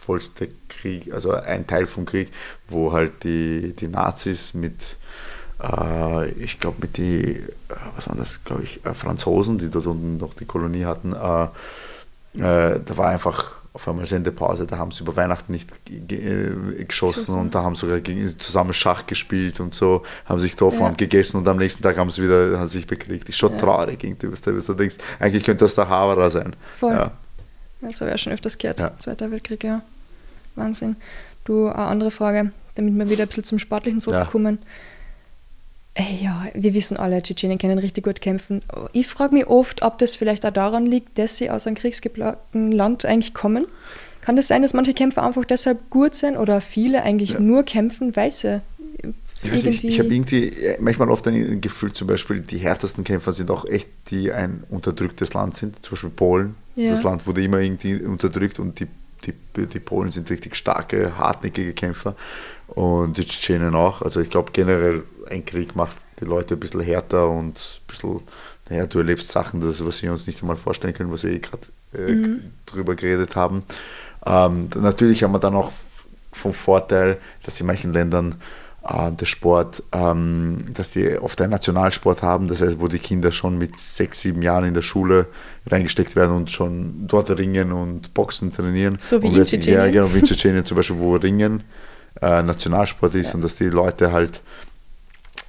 [0.02, 2.32] respektvollste Krieg, also ein Teil vom Krieg,
[2.68, 4.96] wo halt die, die Nazis mit,
[5.62, 7.44] äh, ich glaube, mit die, äh,
[7.94, 11.44] was waren das, glaube ich, äh, Franzosen, die dort unten noch die Kolonie hatten, äh,
[12.38, 17.38] äh da war einfach auf einmal Sendepause, da haben sie über Weihnachten nicht äh, geschossen
[17.38, 18.00] und da haben sogar
[18.36, 20.86] zusammen Schach gespielt und so, haben sich getroffen, ja.
[20.86, 23.30] haben gegessen und am nächsten Tag haben sie wieder haben sich bekriegt.
[23.30, 23.58] Ist schon ja.
[23.58, 24.96] traurig irgendwie, was du, was du denkst.
[25.18, 26.54] Eigentlich könnte das der Havara sein.
[26.78, 26.92] Voll.
[26.92, 27.12] Ja.
[27.80, 28.80] Das habe ich ja schon öfters gehört.
[28.80, 28.92] Ja.
[28.98, 29.80] Zweiter Weltkrieg, ja.
[30.54, 30.96] Wahnsinn.
[31.44, 34.58] Du, eine andere Frage, damit wir wieder ein bisschen zum Sportlichen zurückkommen.
[34.60, 34.68] Ja.
[36.22, 38.62] Ja, wir wissen alle, Tschetschenen können richtig gut kämpfen.
[38.94, 42.72] Ich frage mich oft, ob das vielleicht auch daran liegt, dass sie aus einem kriegsgeplagten
[42.72, 43.66] Land eigentlich kommen.
[44.22, 47.40] Kann das sein, dass manche Kämpfer einfach deshalb gut sind oder viele eigentlich ja.
[47.40, 48.62] nur kämpfen, weil sie
[49.44, 53.02] ich, weiß nicht, ich habe irgendwie äh, manchmal oft ein Gefühl, zum Beispiel die härtesten
[53.02, 56.54] Kämpfer sind auch echt, die ein unterdrücktes Land sind, zum Beispiel Polen.
[56.76, 56.90] Ja.
[56.90, 58.86] Das Land wurde immer irgendwie unterdrückt und die,
[59.24, 62.16] die, die Polen sind richtig starke, hartnäckige Kämpfer
[62.68, 64.02] und die Tschetschenen auch.
[64.02, 68.20] Also ich glaube generell ein Krieg macht die Leute ein bisschen härter und ein bisschen,
[68.68, 71.38] naja, du erlebst Sachen, das, was wir uns nicht einmal vorstellen können, was wir eh
[71.38, 72.40] gerade äh, mhm.
[72.66, 73.64] drüber geredet haben.
[74.24, 75.72] Ähm, natürlich haben wir dann auch
[76.32, 78.36] vom Vorteil, dass in manchen Ländern
[78.84, 83.56] der Sport, ähm, dass die oft einen Nationalsport haben, das heißt, wo die Kinder schon
[83.56, 85.28] mit sechs, sieben Jahren in der Schule
[85.68, 88.96] reingesteckt werden und schon dort ringen und Boxen trainieren.
[88.98, 89.84] So wie und in Tschetschenien.
[89.84, 91.62] Ja, genau, wie in Tschetschenien zum Beispiel, wo Ringen
[92.20, 93.34] äh, Nationalsport ist ja.
[93.34, 94.42] und dass die Leute halt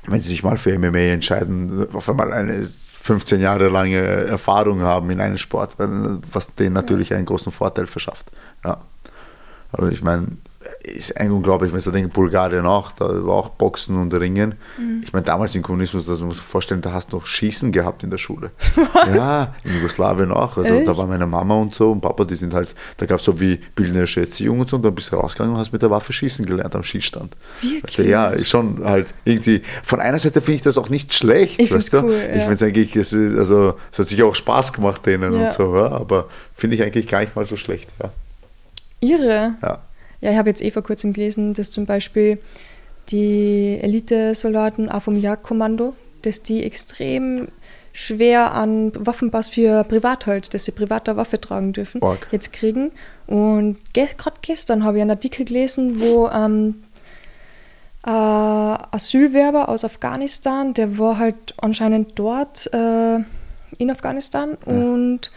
[0.07, 2.67] wenn sie sich mal für MMA entscheiden, auf einmal eine
[3.03, 8.31] 15 Jahre lange Erfahrung haben in einem Sport, was denen natürlich einen großen Vorteil verschafft.
[8.63, 8.81] Ja.
[9.71, 10.27] Aber ich meine,
[10.83, 14.55] ist eigentlich unglaublich, wenn du denkst, Bulgarien auch, da war auch Boxen und Ringen.
[14.77, 15.01] Mhm.
[15.03, 17.71] Ich meine, damals im Kommunismus, das muss man sich vorstellen, da hast du noch Schießen
[17.71, 18.51] gehabt in der Schule.
[18.75, 19.15] Was?
[19.15, 20.57] Ja, in Jugoslawien auch.
[20.57, 20.87] Also Echt?
[20.87, 23.39] da war meine Mama und so und Papa, die sind halt, da gab es so
[23.39, 26.11] wie bildnerische Erziehung und so, und dann bist du rausgegangen und hast mit der Waffe
[26.11, 27.33] schießen gelernt am Schießstand.
[27.61, 27.83] Wirklich?
[27.83, 31.13] Weißt du, ja, ist schon halt irgendwie, von einer Seite finde ich das auch nicht
[31.13, 32.03] schlecht, ich weißt du?
[32.03, 32.35] Cool, ja.
[32.35, 35.45] Ich meine es eigentlich, es, ist, also, es hat sich auch Spaß gemacht denen ja.
[35.45, 38.09] und so, ja, aber finde ich eigentlich gar nicht mal so schlecht, ja.
[38.99, 39.53] Irre.
[39.61, 39.79] Ja.
[40.23, 42.39] Ja, ich habe jetzt eh vor kurzem gelesen, dass zum Beispiel
[43.09, 47.49] die Elite-Soldaten auch vom Jagdkommando, dass die extrem
[47.91, 52.25] schwer an Waffenpass für Privat halt, dass sie private Waffe tragen dürfen, Org.
[52.31, 52.91] jetzt kriegen.
[53.27, 56.83] Und ge gerade gestern habe ich einen Artikel gelesen, wo ähm,
[58.05, 63.17] äh, Asylwerber aus Afghanistan, der war halt anscheinend dort äh,
[63.77, 64.71] in Afghanistan ja.
[64.73, 65.31] und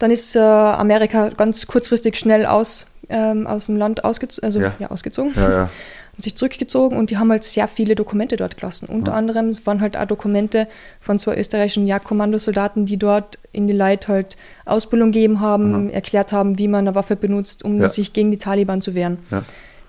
[0.00, 4.74] dann ist äh, Amerika ganz kurzfristig schnell aus ähm, aus dem Land ausgezogen, also, ja.
[4.78, 5.32] ja ausgezogen.
[5.36, 5.70] Ja, ja.
[6.16, 8.88] Und sich zurückgezogen und die haben halt sehr viele Dokumente dort gelassen.
[8.88, 9.18] Unter ja.
[9.18, 10.68] anderem waren halt auch Dokumente
[11.00, 16.56] von zwei österreichischen Jagdkommandosoldaten, die dort in die Leute halt Ausbildung gegeben haben, erklärt haben,
[16.56, 19.18] wie man eine Waffe benutzt, um sich gegen die Taliban zu wehren.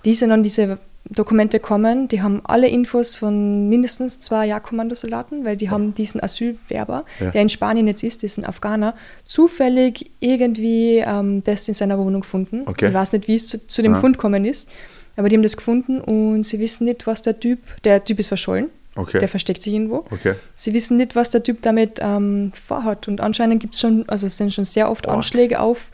[0.03, 0.80] Die sind dann diese
[1.10, 5.72] Dokumente kommen, die haben alle Infos von mindestens zwei Jagdkommandosoldaten, weil die ja.
[5.72, 7.30] haben diesen Asylwerber, ja.
[7.30, 12.64] der in Spanien jetzt ist, diesen Afghaner, zufällig irgendwie ähm, das in seiner Wohnung gefunden.
[12.66, 12.88] Okay.
[12.88, 13.99] Ich weiß nicht, wie es zu, zu dem ja.
[13.99, 14.68] Fund gekommen ist,
[15.16, 18.30] aber die haben das gefunden und sie wissen nicht, was der Typ, der Typ ist
[18.30, 19.20] verschollen, okay.
[19.20, 19.97] der versteckt sich irgendwo.
[20.10, 20.34] Okay.
[20.56, 24.26] Sie wissen nicht, was der Typ damit ähm, vorhat und anscheinend gibt es schon, also
[24.26, 25.18] es sind schon sehr oft Ork.
[25.18, 25.91] Anschläge auf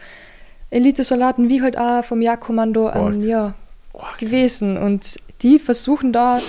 [0.69, 3.55] Elite-Soldaten, wie halt auch vom Jagdkommando, ähm, ja,
[4.17, 4.77] gewesen.
[4.77, 6.39] Und die versuchen da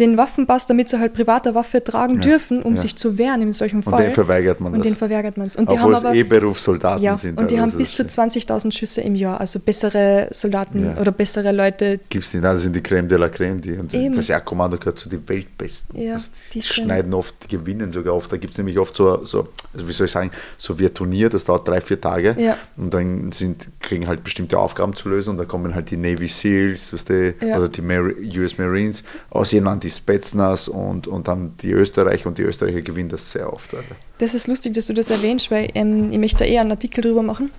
[0.00, 2.80] den Waffenpass, damit sie halt private Waffe tragen ja, dürfen, um ja.
[2.80, 3.94] sich zu wehren in solchen Fall.
[3.94, 4.86] Und den verweigert man Und das.
[4.86, 5.56] den verweigert man es.
[5.56, 7.38] Und Obwohl es eh Berufssoldaten ja, sind.
[7.38, 11.00] Und die haben bis zu 20.000 Schüsse im Jahr, also bessere Soldaten ja.
[11.00, 12.00] oder bessere Leute.
[12.08, 13.60] Gibt es nicht, das sind die Creme de la Creme.
[13.60, 14.16] Die, und Eben.
[14.16, 16.00] das Jagdkommando gehört zu den Weltbesten.
[16.00, 18.32] Ja, also die, die schneiden oft, die gewinnen sogar oft.
[18.32, 20.94] Da gibt es nämlich oft so, so, also wie soll ich sagen, so wie ein
[20.94, 22.34] Turnier, das dauert drei, vier Tage.
[22.38, 22.56] Ja.
[22.76, 26.28] Und dann sind, kriegen halt bestimmte Aufgaben zu lösen und da kommen halt die Navy
[26.28, 31.54] Seals, weißt du, oder die Mar US Marines, aus jemand die Spetsnaz und, und dann
[31.62, 33.74] die Österreicher und die Österreicher gewinnen das sehr oft.
[33.74, 33.94] Alter.
[34.18, 37.00] Das ist lustig, dass du das erwähnst, weil ähm, ich möchte da eher einen Artikel
[37.02, 37.50] drüber machen.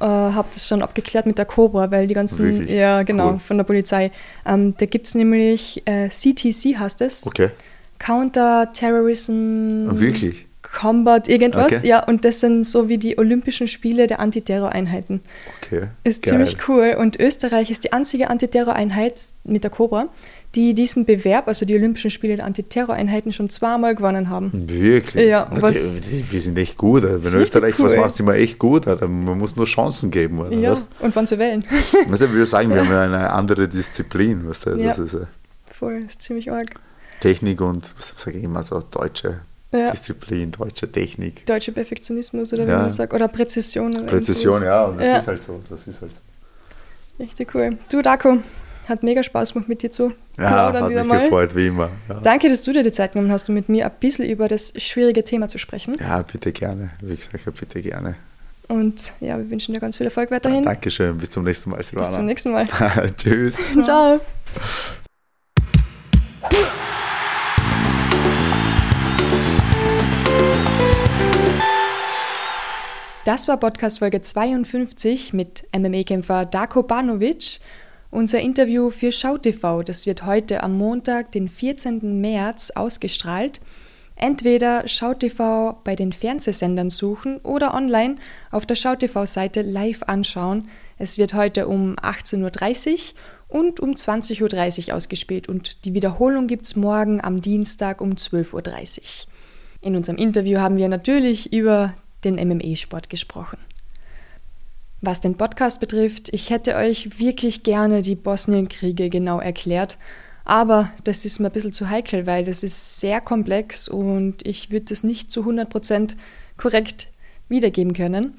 [0.00, 2.70] äh, habe das schon abgeklärt mit der Cobra, weil die ganzen, Wirklich?
[2.70, 3.38] ja genau, Cool.
[3.40, 4.10] von der Polizei.
[4.46, 7.26] Ähm, da gibt es nämlich äh, CTC heißt es.
[7.26, 7.50] Okay.
[7.98, 10.46] Counter-Terrorism Wirklich?
[10.62, 11.74] Combat, irgendwas.
[11.78, 11.88] Okay.
[11.88, 15.20] Ja, und das sind so wie die Olympischen Spiele der Antiterror-Einheiten.
[15.62, 15.88] Okay.
[16.04, 16.32] Ist Geil.
[16.34, 16.94] ziemlich cool.
[16.98, 20.06] Und Österreich ist die einzige Antiterror-Einheit mit der Cobra,
[20.56, 24.50] die diesen Bewerb, also die Olympischen Spiele der Antiterror-Einheiten, schon zweimal gewonnen haben.
[24.52, 25.26] Wirklich?
[25.28, 27.02] Ja, was- die, die, wir sind echt gut.
[27.04, 27.98] Wenn Richtig Österreich was cool.
[28.00, 28.88] macht, sind wir echt gut.
[28.88, 29.06] Alter.
[29.06, 30.40] Man muss nur Chancen geben.
[30.40, 30.50] Oder?
[30.52, 30.86] Ja, was?
[31.00, 31.64] und wann sie wählen.
[32.10, 34.48] Also, ich würde sagen, wir haben ja eine andere Disziplin.
[34.48, 34.70] Weißt du?
[34.70, 34.88] Ja.
[34.88, 35.26] Das ist äh,
[35.78, 36.74] Voll, ist ziemlich arg.
[37.20, 39.40] Technik und, was sage ich immer, so deutsche
[39.72, 39.90] Ja.
[39.92, 41.46] Disziplin, deutsche Technik.
[41.46, 42.78] Deutscher Perfektionismus oder wie Ja.
[42.78, 43.12] man sagt.
[43.14, 43.94] Oder Präzision.
[43.94, 45.16] Oder Präzision, ja, und das Ja.
[45.18, 45.60] ist halt so.
[45.68, 47.22] Das ist halt so.
[47.22, 47.76] Richtig cool.
[47.92, 48.38] Du, Darko,
[48.90, 51.20] hat mega Spaß gemacht mit dir zu Ja, plaudern hat wieder mich mal.
[51.22, 51.88] gefreut, wie immer.
[52.08, 52.20] Ja.
[52.20, 54.72] Danke, dass du dir die Zeit genommen hast, um mit mir ein bisschen über das
[54.76, 55.96] schwierige Thema zu sprechen.
[56.00, 56.90] ja, bitte gerne.
[57.00, 58.16] Wie gesagt, ja, bitte gerne.
[58.68, 60.62] Und ja, wir wünschen dir ganz viel Erfolg weiterhin.
[60.64, 61.18] Dankeschön.
[61.18, 62.06] Bis zum nächsten Mal, Silvana.
[62.06, 62.68] Bis zum nächsten Mal.
[63.16, 63.56] Tschüss.
[63.82, 64.20] Ciao.
[73.24, 77.60] Das war Podcast Folge 52 mit MMA-Kämpfer Darko Banovic.
[78.12, 82.20] Unser Interview für SchauTV, das wird heute am Montag, den 14.
[82.20, 83.60] März, ausgestrahlt.
[84.16, 88.16] Entweder SchauTV bei den Fernsehsendern suchen oder online
[88.50, 90.68] auf der SchauTV-Seite live anschauen.
[90.98, 93.14] Es wird heute um 18.30
[93.48, 98.10] Uhr und um 20.30 Uhr ausgespielt und die Wiederholung gibt es morgen am Dienstag um
[98.10, 99.32] 12.30 Uhr.
[99.82, 101.94] In unserem Interview haben wir natürlich über
[102.24, 103.58] den MMA-Sport gesprochen.
[105.02, 109.96] Was den Podcast betrifft, ich hätte euch wirklich gerne die Bosnienkriege genau erklärt,
[110.44, 114.70] aber das ist mir ein bisschen zu heikel, weil das ist sehr komplex und ich
[114.70, 116.16] würde das nicht zu 100%
[116.58, 117.08] korrekt
[117.48, 118.34] wiedergeben können.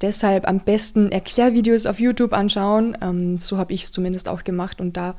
[0.00, 4.80] Deshalb am besten Erklärvideos auf YouTube anschauen, ähm, so habe ich es zumindest auch gemacht
[4.80, 5.16] und da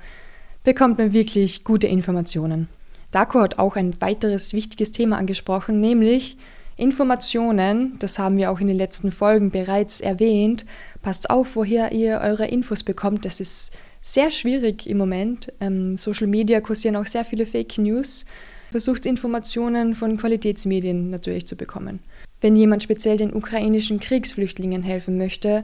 [0.63, 2.69] bekommt man wirklich gute Informationen.
[3.11, 6.38] Darko hat auch ein weiteres wichtiges Thema angesprochen, nämlich
[6.78, 10.63] Informationen, das haben wir auch in den letzten Folgen bereits erwähnt.
[11.01, 13.25] Passt auf, woher ihr eure Infos bekommt.
[13.25, 13.71] Das ist
[14.01, 15.51] sehr schwierig im Moment.
[15.59, 18.25] Ähm, Social Media kursieren auch sehr viele Fake News.
[18.69, 21.99] Versucht Informationen von Qualitätsmedien natürlich zu bekommen.
[22.41, 25.63] Wenn jemand speziell den ukrainischen Kriegsflüchtlingen helfen möchte,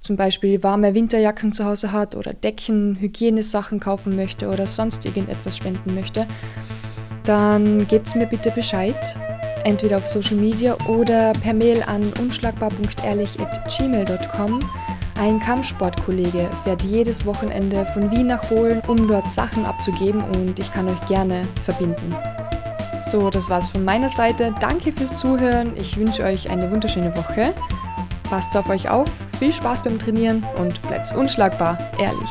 [0.00, 5.56] zum Beispiel warme Winterjacken zu Hause hat oder Decken, Hygienesachen kaufen möchte oder sonst irgendetwas
[5.56, 6.26] spenden möchte,
[7.24, 9.16] dann gebt mir bitte Bescheid.
[9.64, 14.60] Entweder auf Social Media oder per Mail an unschlagbar.ehrlich.gmail.com.
[15.20, 20.72] Ein Kampfsportkollege fährt jedes Wochenende von Wien nach Polen, um dort Sachen abzugeben und ich
[20.72, 22.14] kann euch gerne verbinden.
[22.98, 24.54] So, das war's von meiner Seite.
[24.60, 25.72] Danke fürs Zuhören.
[25.76, 27.52] Ich wünsche euch eine wunderschöne Woche.
[28.24, 32.30] Passt auf euch auf, viel Spaß beim Trainieren und bleibt unschlagbar, ehrlich.